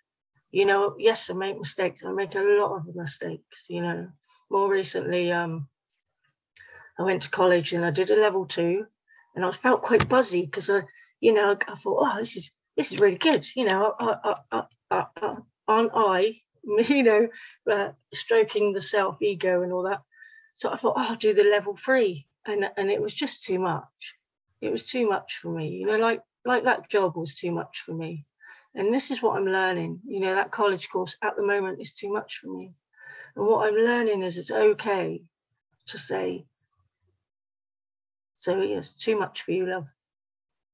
you 0.53 0.65
know 0.65 0.95
yes 0.99 1.29
i 1.29 1.33
make 1.33 1.57
mistakes 1.57 2.05
i 2.05 2.11
make 2.11 2.35
a 2.35 2.39
lot 2.39 2.77
of 2.77 2.95
mistakes 2.95 3.65
you 3.69 3.81
know. 3.81 4.07
More 4.51 4.69
recently 4.71 5.31
um 5.31 5.67
i 6.99 7.03
went 7.03 7.23
to 7.23 7.29
college 7.29 7.73
and 7.73 7.83
i 7.83 7.89
did 7.89 8.11
a 8.11 8.21
level 8.21 8.45
two 8.45 8.85
and 9.35 9.43
i 9.43 9.51
felt 9.51 9.81
quite 9.81 10.07
buzzy 10.07 10.45
because 10.45 10.69
i 10.69 10.81
you 11.19 11.33
know 11.33 11.57
i 11.67 11.75
thought 11.75 12.05
oh 12.05 12.17
this 12.19 12.37
is 12.37 12.51
this 12.77 12.91
is 12.91 12.99
really 12.99 13.17
good 13.17 13.47
you 13.55 13.65
know 13.65 13.95
I, 13.99 14.35
I, 14.51 14.63
I, 14.91 15.35
aren't 15.67 15.91
i 15.95 16.35
you 16.87 17.03
know 17.03 17.27
uh, 17.69 17.89
stroking 18.13 18.73
the 18.73 18.81
self 18.81 19.21
ego 19.21 19.63
and 19.63 19.73
all 19.73 19.83
that. 19.83 20.01
So 20.53 20.69
i 20.69 20.77
thought 20.77 20.93
oh, 20.97 21.05
i'll 21.09 21.15
do 21.15 21.33
the 21.33 21.43
level 21.43 21.75
three 21.75 22.27
and 22.45 22.69
and 22.77 22.91
it 22.91 23.01
was 23.01 23.13
just 23.13 23.43
too 23.43 23.59
much. 23.59 24.15
It 24.61 24.71
was 24.71 24.87
too 24.87 25.09
much 25.09 25.39
for 25.41 25.49
me 25.49 25.69
you 25.69 25.87
know 25.87 25.97
like 25.97 26.21
like 26.45 26.65
that 26.65 26.89
job 26.89 27.17
was 27.17 27.33
too 27.33 27.51
much 27.51 27.81
for 27.85 27.93
me 27.93 28.25
and 28.75 28.93
this 28.93 29.11
is 29.11 29.21
what 29.21 29.37
i'm 29.37 29.45
learning. 29.45 30.01
You 30.05 30.19
know 30.21 30.35
that 30.35 30.51
college 30.51 30.89
course 30.89 31.17
at 31.21 31.35
the 31.35 31.45
moment 31.45 31.81
is 31.81 31.93
too 31.93 32.11
much 32.11 32.39
for 32.41 32.47
me. 32.47 32.73
And 33.35 33.45
what 33.45 33.67
i'm 33.67 33.75
learning 33.75 34.21
is 34.23 34.37
it's 34.37 34.51
okay 34.51 35.23
to 35.87 35.97
say 35.97 36.45
so 38.35 38.61
yes 38.61 38.93
too 38.93 39.17
much 39.17 39.43
for 39.43 39.51
you 39.51 39.65
love. 39.67 39.87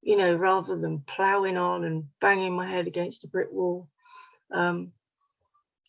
You 0.01 0.17
know 0.17 0.35
rather 0.35 0.75
than 0.75 1.03
plowing 1.07 1.57
on 1.57 1.83
and 1.83 2.05
banging 2.21 2.53
my 2.53 2.67
head 2.67 2.87
against 2.87 3.23
a 3.23 3.27
brick 3.27 3.49
wall. 3.51 3.89
Um 4.53 4.91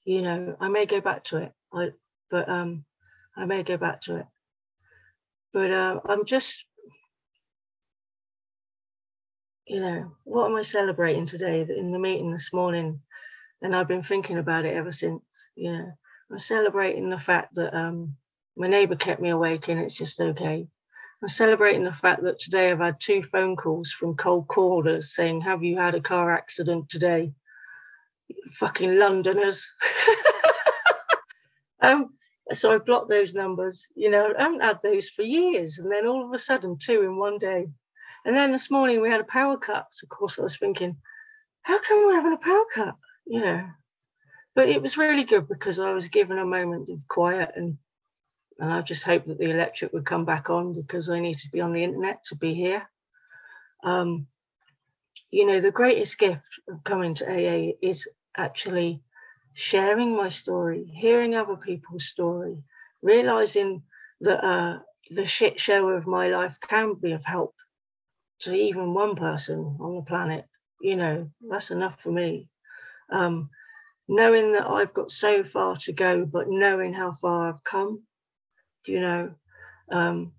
you 0.05 0.23
know 0.23 0.57
i 0.61 0.69
may 0.69 0.87
go 0.87 1.01
back 1.01 1.25
to 1.25 1.39
it. 1.39 1.53
I 1.73 1.91
but 2.31 2.49
um 2.49 2.85
i 3.37 3.45
may 3.45 3.63
go 3.63 3.77
back 3.77 4.03
to 4.03 4.17
it. 4.17 4.27
But 5.53 5.71
uh, 5.71 6.01
I'm 6.05 6.25
just, 6.25 6.65
you 9.71 9.79
know, 9.79 10.11
what 10.25 10.47
am 10.47 10.57
I 10.57 10.63
celebrating 10.63 11.27
today? 11.27 11.61
In 11.61 11.93
the 11.93 11.99
meeting 11.99 12.33
this 12.33 12.53
morning, 12.53 13.01
and 13.63 13.77
I've 13.77 13.87
been 13.87 14.03
thinking 14.03 14.39
about 14.39 14.65
it 14.65 14.75
ever 14.75 14.91
since. 14.91 15.23
You 15.55 15.73
know, 15.73 15.93
I'm 16.33 16.39
celebrating 16.41 17.09
the 17.09 17.21
fact 17.21 17.55
that 17.55 17.73
um, 17.73 18.17
my 18.57 18.67
neighbour 18.67 18.97
kept 18.97 19.23
me 19.23 19.29
awake, 19.29 19.69
and 19.69 19.79
it's 19.79 19.95
just 19.95 20.21
okay. 20.21 20.67
I'm 21.23 21.29
celebrating 21.29 21.85
the 21.85 21.93
fact 21.93 22.25
that 22.25 22.41
today 22.41 22.73
I've 22.73 22.81
had 22.81 22.99
two 22.99 23.23
phone 23.23 23.55
calls 23.55 23.93
from 23.93 24.17
cold 24.17 24.49
callers 24.49 25.15
saying, 25.15 25.43
Have 25.43 25.63
you 25.63 25.77
had 25.77 25.95
a 25.95 26.01
car 26.01 26.35
accident 26.35 26.89
today? 26.89 27.33
Fucking 28.55 28.99
Londoners. 28.99 29.69
um, 31.81 32.11
so 32.53 32.75
I 32.75 32.79
blocked 32.79 33.09
those 33.09 33.35
numbers. 33.35 33.87
You 33.95 34.11
know, 34.11 34.33
I 34.37 34.43
haven't 34.43 34.63
had 34.63 34.83
those 34.83 35.09
for 35.11 35.23
years. 35.23 35.79
And 35.79 35.93
then 35.93 36.09
all 36.09 36.27
of 36.27 36.33
a 36.33 36.39
sudden, 36.41 36.77
two 36.77 37.03
in 37.03 37.17
one 37.17 37.39
day. 37.39 37.69
And 38.25 38.37
then 38.37 38.53
this 38.53 38.71
morning 38.71 39.01
we 39.01 39.11
had 39.11 39.21
a 39.21 39.25
power 39.25 39.57
cut. 39.57 39.87
So, 39.91 40.05
of 40.05 40.11
course, 40.11 40.39
I 40.39 40.43
was 40.43 40.57
thinking, 40.57 40.97
How 41.63 41.81
come 41.81 42.07
we're 42.07 42.15
having 42.15 42.33
a 42.33 42.37
power 42.37 42.65
cut? 42.75 42.95
You 43.27 43.41
know, 43.41 43.67
but 44.55 44.69
it 44.69 44.83
was 44.83 44.99
really 44.99 45.25
good 45.25 45.49
because 45.49 45.79
I 45.79 45.93
was 45.93 46.09
given 46.09 46.39
a 46.39 46.45
moment 46.45 46.89
of 46.91 47.07
quiet 47.09 47.53
and 47.57 47.79
and 48.59 48.71
I 48.71 48.83
just 48.83 49.05
hoped 49.05 49.27
that 49.29 49.39
the 49.39 49.51
electric 49.51 49.93
would 49.95 50.05
come 50.05 50.27
back 50.27 50.51
on 50.51 50.75
because 50.75 51.09
I 51.09 51.19
need 51.19 51.39
to 51.39 51.51
be 51.51 51.63
on 51.63 51.73
the 51.73 51.83
internet 51.83 52.25
to 52.25 52.35
be 52.35 52.53
here. 52.53 52.87
Um, 53.83 54.27
you 55.31 55.47
know, 55.47 55.61
the 55.61 55.71
greatest 55.71 56.19
gift 56.19 56.61
of 56.69 56.85
coming 56.85 57.15
to 57.15 57.27
AA 57.27 57.73
is 57.81 58.07
actually 58.37 59.01
sharing 59.55 60.15
my 60.15 60.29
story, 60.29 60.85
hearing 60.85 61.35
other 61.35 61.57
people's 61.57 62.05
story, 62.05 62.63
realizing 63.01 63.83
that 64.21 64.45
uh, 64.45 64.81
the 65.11 65.25
shit 65.25 65.59
show 65.59 65.89
of 65.89 66.07
my 66.07 66.29
life 66.29 66.59
can 66.61 66.95
be 66.95 67.13
of 67.13 67.25
help 67.25 67.55
to 68.41 68.55
even 68.55 68.95
one 68.95 69.17
person 69.17 69.77
on 69.81 69.97
the 69.97 70.03
planet. 70.03 70.47
You 70.81 70.97
know, 70.97 71.31
that's 71.49 71.71
enough 71.71 72.01
for 72.01 72.11
me. 72.11 72.49
Um, 73.11 73.51
knowing 74.09 74.53
that 74.53 74.67
I've 74.67 74.95
got 74.95 75.11
so 75.11 75.45
far 75.45 75.77
to 75.83 75.93
go, 75.93 76.25
but 76.25 76.49
knowing 76.49 76.93
how 76.93 77.13
far 77.13 77.49
I've 77.49 77.65
come 77.65 78.03
do 78.85 78.93
you 78.93 79.01
know 79.01 79.31
um, 79.91 80.33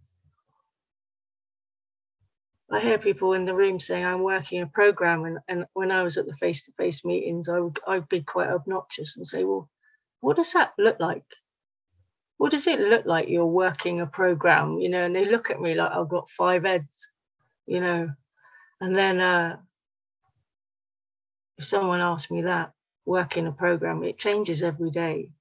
I 2.71 2.79
hear 2.79 2.97
people 2.97 3.33
in 3.33 3.45
the 3.45 3.53
room 3.53 3.79
saying 3.79 4.05
I'm 4.05 4.23
working 4.23 4.61
a 4.61 4.67
program, 4.67 5.25
and, 5.25 5.39
and 5.49 5.65
when 5.73 5.91
I 5.91 6.03
was 6.03 6.17
at 6.17 6.25
the 6.25 6.33
face-to-face 6.33 7.03
meetings, 7.03 7.49
I 7.49 7.59
would 7.59 7.77
I'd 7.85 8.07
be 8.07 8.23
quite 8.23 8.47
obnoxious 8.49 9.17
and 9.17 9.27
say, 9.27 9.43
"Well, 9.43 9.69
what 10.21 10.37
does 10.37 10.53
that 10.53 10.71
look 10.77 10.97
like? 10.99 11.25
What 12.37 12.51
does 12.51 12.67
it 12.67 12.79
look 12.79 13.05
like 13.05 13.27
you're 13.27 13.45
working 13.45 13.99
a 13.99 14.07
program?" 14.07 14.79
You 14.79 14.87
know, 14.87 15.03
and 15.05 15.13
they 15.13 15.25
look 15.25 15.49
at 15.51 15.59
me 15.59 15.75
like 15.75 15.91
I've 15.91 16.07
got 16.07 16.29
five 16.29 16.63
heads, 16.63 17.09
you 17.71 17.79
know, 17.79 18.09
and 18.81 18.93
then 18.93 19.21
uh, 19.21 19.55
if 21.57 21.63
someone 21.63 22.01
asks 22.01 22.29
me 22.29 22.41
that, 22.41 22.73
working 23.05 23.47
a 23.47 23.53
program, 23.53 24.03
it 24.03 24.17
changes 24.17 24.61
every 24.61 24.91
day. 24.91 25.31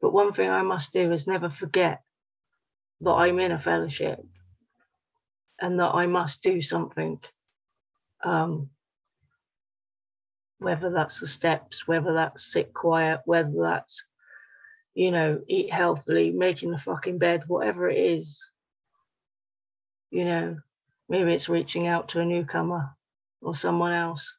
But 0.00 0.14
one 0.14 0.32
thing 0.32 0.48
I 0.48 0.62
must 0.62 0.94
do 0.94 1.12
is 1.12 1.26
never 1.26 1.50
forget 1.50 2.00
that 3.02 3.10
I'm 3.10 3.38
in 3.40 3.52
a 3.52 3.58
fellowship 3.58 4.24
and 5.60 5.78
that 5.80 5.94
I 5.94 6.06
must 6.06 6.42
do 6.42 6.62
something. 6.62 7.20
Um, 8.24 8.70
whether 10.60 10.88
that's 10.88 11.20
the 11.20 11.26
steps, 11.26 11.86
whether 11.86 12.14
that's 12.14 12.50
sit 12.50 12.72
quiet, 12.72 13.20
whether 13.26 13.64
that's, 13.64 14.02
you 14.94 15.10
know, 15.10 15.42
eat 15.46 15.70
healthily, 15.70 16.30
making 16.30 16.70
the 16.70 16.78
fucking 16.78 17.18
bed, 17.18 17.42
whatever 17.46 17.86
it 17.90 17.98
is. 17.98 18.50
You 20.10 20.24
know, 20.24 20.56
maybe 21.08 21.32
it's 21.32 21.48
reaching 21.48 21.86
out 21.86 22.08
to 22.10 22.20
a 22.20 22.24
newcomer 22.24 22.90
or 23.40 23.54
someone 23.54 23.92
else, 23.92 24.34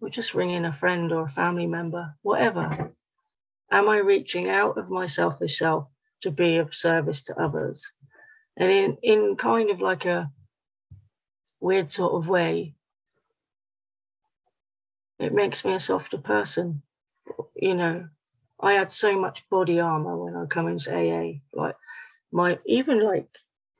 or 0.00 0.10
just 0.10 0.34
ringing 0.34 0.64
a 0.64 0.72
friend 0.72 1.12
or 1.12 1.24
a 1.24 1.28
family 1.28 1.66
member, 1.66 2.14
whatever. 2.22 2.92
Am 3.70 3.88
I 3.88 3.98
reaching 3.98 4.48
out 4.48 4.76
of 4.76 4.90
my 4.90 5.06
selfish 5.06 5.58
self 5.58 5.88
to 6.22 6.30
be 6.30 6.56
of 6.56 6.74
service 6.74 7.22
to 7.24 7.40
others? 7.40 7.90
And 8.56 8.70
in, 8.70 8.98
in 9.02 9.36
kind 9.36 9.70
of 9.70 9.80
like 9.80 10.04
a 10.04 10.30
weird 11.60 11.90
sort 11.90 12.14
of 12.14 12.28
way, 12.28 12.74
it 15.18 15.32
makes 15.32 15.64
me 15.64 15.72
a 15.72 15.80
softer 15.80 16.18
person. 16.18 16.82
You 17.54 17.74
know, 17.74 18.08
I 18.60 18.72
had 18.72 18.92
so 18.92 19.18
much 19.18 19.48
body 19.48 19.80
armor 19.80 20.16
when 20.16 20.36
I 20.36 20.46
come 20.46 20.68
into 20.68 20.92
AA. 20.92 21.40
Like 21.52 21.76
my 22.32 22.58
even 22.66 23.02
like 23.02 23.28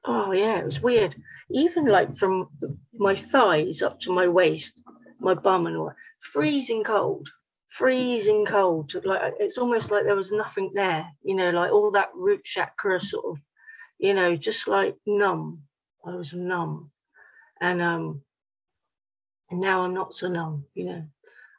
oh 0.05 0.33
yeah, 0.33 0.59
it 0.59 0.65
was 0.65 0.81
weird. 0.81 1.15
Even 1.51 1.87
like 1.87 2.17
from 2.17 2.49
my 2.95 3.17
thighs 3.17 3.83
up 3.83 4.01
to 4.01 4.12
my 4.12 4.29
waist, 4.29 4.83
my 5.21 5.35
bum 5.35 5.67
and 5.67 5.77
all, 5.77 5.93
freezing 6.21 6.85
cold 6.85 7.29
freezing 7.73 8.45
cold. 8.45 8.93
Like 9.05 9.35
it's 9.41 9.59
almost 9.59 9.91
like 9.91 10.05
there 10.05 10.15
was 10.15 10.31
nothing 10.31 10.73
there, 10.75 11.11
you 11.23 11.35
know, 11.35 11.51
like 11.51 11.73
all 11.73 11.91
that 11.93 12.11
root 12.15 12.45
chakra 12.45 13.01
sort 13.01 13.25
of, 13.25 13.38
you 13.99 14.15
know, 14.15 14.37
just 14.37 14.69
like 14.69 14.95
numb. 15.07 15.62
I 16.07 16.15
was 16.15 16.35
numb. 16.35 16.91
And 17.61 17.81
um 17.81 18.23
and 19.51 19.61
now 19.61 19.83
I'm 19.83 19.95
not 19.95 20.15
so 20.15 20.29
numb, 20.29 20.67
you 20.75 20.85
know. 20.85 21.05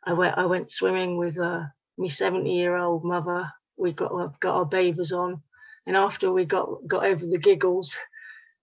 I 0.05 0.13
went 0.13 0.37
I 0.37 0.45
went 0.45 0.71
swimming 0.71 1.17
with 1.17 1.39
uh 1.39 1.63
my 1.97 2.07
70 2.07 2.53
year 2.53 2.77
old 2.77 3.03
mother. 3.03 3.51
We 3.77 3.91
got 3.91 4.39
got 4.39 4.55
our 4.55 4.65
bathers 4.65 5.11
on. 5.11 5.41
And 5.87 5.97
after 5.97 6.31
we 6.31 6.45
got 6.45 6.87
got 6.87 7.05
over 7.05 7.25
the 7.25 7.39
giggles 7.39 7.97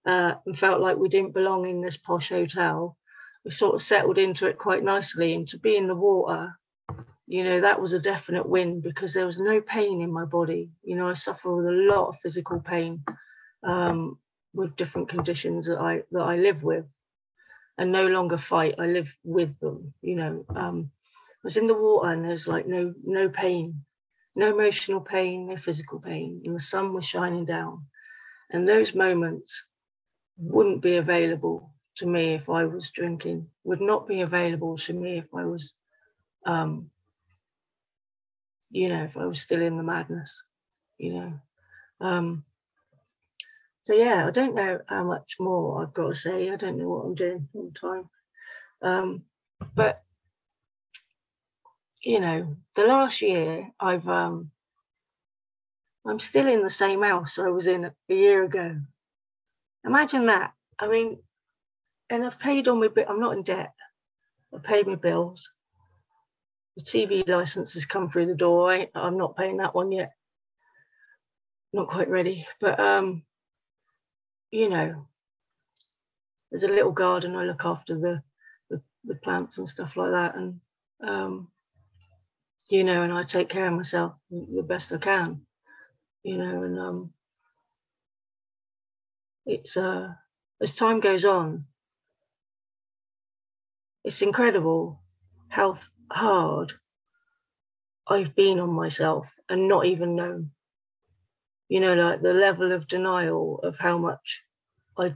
uh, 0.07 0.35
and 0.47 0.59
felt 0.59 0.81
like 0.81 0.97
we 0.97 1.09
didn't 1.09 1.35
belong 1.35 1.69
in 1.69 1.81
this 1.81 1.97
posh 1.97 2.31
hotel, 2.31 2.97
we 3.45 3.51
sort 3.51 3.75
of 3.75 3.83
settled 3.83 4.19
into 4.19 4.47
it 4.47 4.59
quite 4.59 4.83
nicely. 4.83 5.35
And 5.35 5.47
to 5.49 5.59
be 5.59 5.77
in 5.77 5.87
the 5.87 5.97
water. 5.97 6.53
You 7.27 7.45
know 7.45 7.61
that 7.61 7.81
was 7.81 7.93
a 7.93 8.01
definite 8.01 8.49
win 8.49 8.81
because 8.81 9.15
there 9.15 9.27
was 9.27 9.39
no 9.39 9.61
pain 9.61 10.01
in 10.01 10.13
my 10.13 10.25
body. 10.25 10.71
You 10.83 10.97
know 10.97 11.09
i 11.09 11.15
suffer 11.15 11.55
with 11.55 11.67
a 11.67 11.71
lot 11.71 12.09
of 12.09 12.19
physical 12.21 12.59
pain 12.59 13.05
um, 13.63 14.19
with 14.53 14.75
different 14.75 15.09
conditions 15.09 15.67
that 15.67 15.79
i 15.79 16.03
that 16.11 16.23
i 16.23 16.37
live 16.37 16.65
with 16.65 16.87
and 17.79 17.93
no 17.93 18.09
longer 18.09 18.37
fight 18.37 18.75
i 18.81 18.87
live 18.87 19.15
with 19.23 19.57
them 19.61 19.95
you 20.03 20.17
know. 20.17 20.45
Um, 20.57 20.91
i 21.15 21.45
was 21.45 21.57
in 21.57 21.69
the 21.69 21.75
water 21.75 22.11
and 22.11 22.25
there's 22.25 22.49
like 22.49 22.67
no 22.67 22.93
no 23.05 23.29
pain 23.29 23.85
no 24.35 24.51
emotional 24.53 25.01
pain 25.01 25.47
no 25.47 25.57
physical 25.57 26.01
pain 26.01 26.43
and 26.45 26.55
the 26.57 26.61
sun 26.61 26.93
was 26.93 27.05
shining 27.05 27.45
down. 27.45 27.87
And 28.53 28.67
those 28.67 28.95
moments 28.95 29.65
wouldn't 30.41 30.83
be 30.83 30.97
available 30.97 31.71
to 31.97 32.07
me 32.07 32.35
if 32.35 32.49
i 32.49 32.65
was 32.65 32.91
drinking 32.91 33.47
would 33.65 33.81
not 33.81 34.07
be 34.07 34.23
available 34.23 34.77
to 34.77 34.93
me 34.93 35.19
if 35.19 35.27
i 35.35 35.45
was 35.45 35.75
um, 36.47 36.91
you 38.71 38.89
know, 38.89 39.05
if 39.05 39.17
I 39.17 39.27
was 39.27 39.41
still 39.41 39.61
in 39.61 39.77
the 39.77 39.83
madness, 39.83 40.43
you 40.99 41.15
know. 41.15 41.33
Um, 42.01 42.45
so 43.85 43.95
yeah, 43.95 44.27
I 44.27 44.31
don't 44.31 44.55
know 44.55 44.79
how 44.87 45.05
much 45.05 45.37
more 45.41 45.83
I've 45.83 45.95
got 45.95 46.09
to 46.09 46.15
say. 46.15 46.51
I 46.51 46.57
don't 46.57 46.79
know 46.79 46.89
what 46.89 47.05
I'm 47.05 47.15
doing 47.15 47.49
all 47.55 47.71
the 47.73 47.79
time. 47.79 48.09
Um, 48.83 49.23
but 49.75 50.03
you 52.03 52.21
know, 52.21 52.57
the 52.77 52.85
last 52.85 53.21
year 53.21 53.71
I've 53.79 54.09
um 54.09 54.51
I'm 56.07 56.21
still 56.21 56.49
in 56.49 56.63
the 56.63 56.71
same 56.71 57.03
house 57.03 57.39
I 57.39 57.49
was 57.49 57.67
in 57.67 57.85
a 57.85 57.95
year 58.09 58.45
ago. 58.45 58.77
Imagine 59.85 60.27
that. 60.27 60.53
I 60.79 60.89
mean, 60.89 61.19
and 62.11 62.25
I've 62.25 62.39
paid 62.39 62.69
all 62.69 62.77
my 62.77 62.89
bit. 62.89 63.07
I'm 63.09 63.21
not 63.21 63.37
in 63.37 63.43
debt. 63.43 63.73
I've 64.55 64.63
paid 64.63 64.87
my 64.87 64.97
bills 64.97 65.49
the 66.77 66.83
TV 66.83 67.29
license 67.29 67.75
has 67.75 67.85
come 67.85 68.11
through 68.11 68.27
the 68.27 68.35
door. 68.35 68.73
I, 68.73 68.89
I'm 68.95 69.17
not 69.17 69.37
paying 69.37 69.59
that 69.59 69.75
one 69.75 69.93
yet. 69.93 70.13
Not 71.73 71.89
quite 71.89 72.09
ready, 72.09 72.47
but 72.61 72.81
um, 72.81 73.23
you 74.51 74.69
know, 74.69 75.07
there's 76.51 76.65
a 76.65 76.69
little 76.69 76.93
garden. 76.93 77.37
I 77.37 77.45
look 77.45 77.65
after 77.65 77.97
the 77.97 78.23
the, 78.71 78.83
the 79.05 79.15
plants 79.17 79.59
and 79.59 79.69
stuff 79.69 79.97
like 79.97 80.11
that, 80.11 80.35
and 80.37 80.61
um, 81.03 81.49
you 82.69 82.83
know, 82.83 83.03
and 83.03 83.13
I 83.13 83.23
take 83.23 83.49
care 83.49 83.69
of 83.69 83.75
myself 83.75 84.15
the 84.31 84.65
best 84.67 84.93
I 84.93 84.99
can, 84.99 85.43
you 86.25 86.39
know, 86.39 86.65
and 86.65 86.79
um, 86.79 87.13
it's 89.47 89.77
uh, 89.77 90.09
as 90.61 90.77
time 90.77 91.01
goes 91.01 91.25
on, 91.25 91.65
it's 94.05 94.23
incredible 94.23 95.01
how 95.49 95.79
hard 96.11 96.73
I've 98.09 98.35
been 98.35 98.59
on 98.61 98.71
myself 98.73 99.29
and 99.49 99.69
not 99.69 99.87
even 99.87 100.17
known. 100.17 100.51
You 101.69 101.81
know, 101.81 101.95
like 101.95 102.23
the 102.23 102.33
level 102.33 102.73
of 102.73 102.89
denial 102.89 103.61
of 103.63 103.79
how 103.79 103.99
much 103.99 104.43
I 104.99 105.15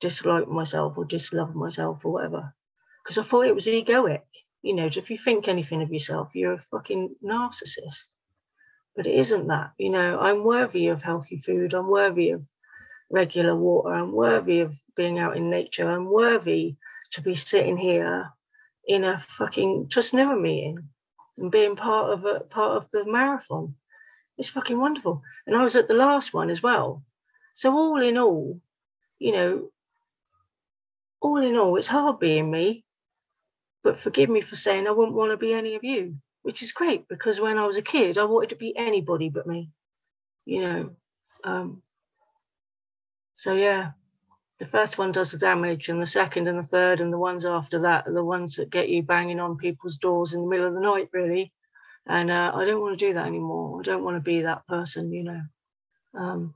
dislike 0.00 0.48
myself 0.48 0.98
or 0.98 1.04
dislove 1.06 1.54
myself 1.54 2.04
or 2.04 2.12
whatever. 2.12 2.54
Because 3.02 3.18
I 3.18 3.22
thought 3.22 3.46
it 3.46 3.54
was 3.54 3.66
egoic. 3.66 4.22
You 4.62 4.74
know, 4.74 4.86
if 4.86 5.10
you 5.10 5.16
think 5.16 5.48
anything 5.48 5.80
of 5.82 5.92
yourself, 5.92 6.30
you're 6.34 6.54
a 6.54 6.58
fucking 6.58 7.16
narcissist. 7.24 8.08
But 8.94 9.06
it 9.06 9.14
isn't 9.14 9.46
that. 9.46 9.72
You 9.78 9.90
know, 9.90 10.18
I'm 10.18 10.44
worthy 10.44 10.88
of 10.88 11.02
healthy 11.02 11.38
food. 11.38 11.72
I'm 11.72 11.88
worthy 11.88 12.30
of 12.30 12.42
regular 13.10 13.54
water. 13.56 13.92
I'm 13.94 14.12
worthy 14.12 14.60
of 14.60 14.74
being 14.96 15.18
out 15.18 15.36
in 15.36 15.50
nature. 15.50 15.88
I'm 15.88 16.06
worthy 16.06 16.76
to 17.12 17.22
be 17.22 17.36
sitting 17.36 17.76
here 17.76 18.30
in 18.86 19.04
a 19.04 19.18
fucking 19.18 19.88
trust 19.88 20.14
never 20.14 20.36
meeting 20.36 20.88
and 21.36 21.50
being 21.50 21.76
part 21.76 22.12
of 22.12 22.24
a 22.24 22.40
part 22.40 22.76
of 22.76 22.90
the 22.90 23.04
marathon. 23.04 23.74
It's 24.36 24.48
fucking 24.48 24.78
wonderful. 24.78 25.22
And 25.46 25.56
I 25.56 25.62
was 25.62 25.76
at 25.76 25.88
the 25.88 25.94
last 25.94 26.32
one 26.32 26.50
as 26.50 26.62
well. 26.62 27.02
So 27.54 27.72
all 27.72 28.00
in 28.00 28.18
all, 28.18 28.60
you 29.18 29.32
know, 29.32 29.70
all 31.20 31.38
in 31.38 31.56
all, 31.56 31.76
it's 31.76 31.86
hard 31.86 32.20
being 32.20 32.50
me. 32.50 32.84
But 33.82 33.98
forgive 33.98 34.28
me 34.28 34.40
for 34.40 34.56
saying 34.56 34.86
I 34.86 34.92
wouldn't 34.92 35.16
want 35.16 35.30
to 35.30 35.36
be 35.36 35.52
any 35.52 35.74
of 35.74 35.84
you, 35.84 36.16
which 36.42 36.62
is 36.62 36.72
great 36.72 37.08
because 37.08 37.40
when 37.40 37.58
I 37.58 37.66
was 37.66 37.78
a 37.78 37.82
kid, 37.82 38.18
I 38.18 38.24
wanted 38.24 38.50
to 38.50 38.56
be 38.56 38.76
anybody 38.76 39.28
but 39.28 39.46
me, 39.46 39.70
you 40.44 40.62
know. 40.62 40.90
Um, 41.44 41.82
so 43.38 43.54
yeah, 43.54 43.92
the 44.58 44.66
first 44.66 44.98
one 44.98 45.12
does 45.12 45.30
the 45.30 45.38
damage, 45.38 45.88
and 45.88 46.02
the 46.02 46.08
second 46.08 46.48
and 46.48 46.58
the 46.58 46.64
third 46.64 47.00
and 47.00 47.12
the 47.12 47.18
ones 47.18 47.46
after 47.46 47.78
that 47.82 48.08
are 48.08 48.12
the 48.12 48.24
ones 48.24 48.56
that 48.56 48.68
get 48.68 48.88
you 48.88 49.04
banging 49.04 49.38
on 49.38 49.56
people's 49.56 49.96
doors 49.96 50.34
in 50.34 50.40
the 50.40 50.48
middle 50.48 50.66
of 50.66 50.74
the 50.74 50.80
night, 50.80 51.08
really. 51.12 51.52
And 52.04 52.32
uh, 52.32 52.50
I 52.52 52.64
don't 52.64 52.80
want 52.80 52.98
to 52.98 53.06
do 53.06 53.14
that 53.14 53.26
anymore. 53.26 53.78
I 53.78 53.84
don't 53.84 54.02
want 54.02 54.16
to 54.16 54.20
be 54.20 54.42
that 54.42 54.66
person, 54.66 55.12
you 55.12 55.22
know. 55.22 55.40
Um, 56.14 56.54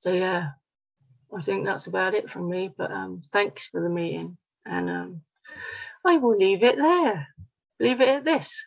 so 0.00 0.12
yeah, 0.12 0.48
I 1.32 1.42
think 1.42 1.64
that's 1.64 1.86
about 1.86 2.14
it 2.14 2.28
from 2.28 2.50
me. 2.50 2.74
But 2.76 2.90
um, 2.90 3.22
thanks 3.32 3.68
for 3.68 3.80
the 3.80 3.88
meeting, 3.88 4.36
and 4.66 4.90
um, 4.90 5.22
I 6.04 6.16
will 6.16 6.36
leave 6.36 6.64
it 6.64 6.76
there. 6.76 7.28
Leave 7.78 8.00
it 8.00 8.08
at 8.08 8.24
this. 8.24 8.64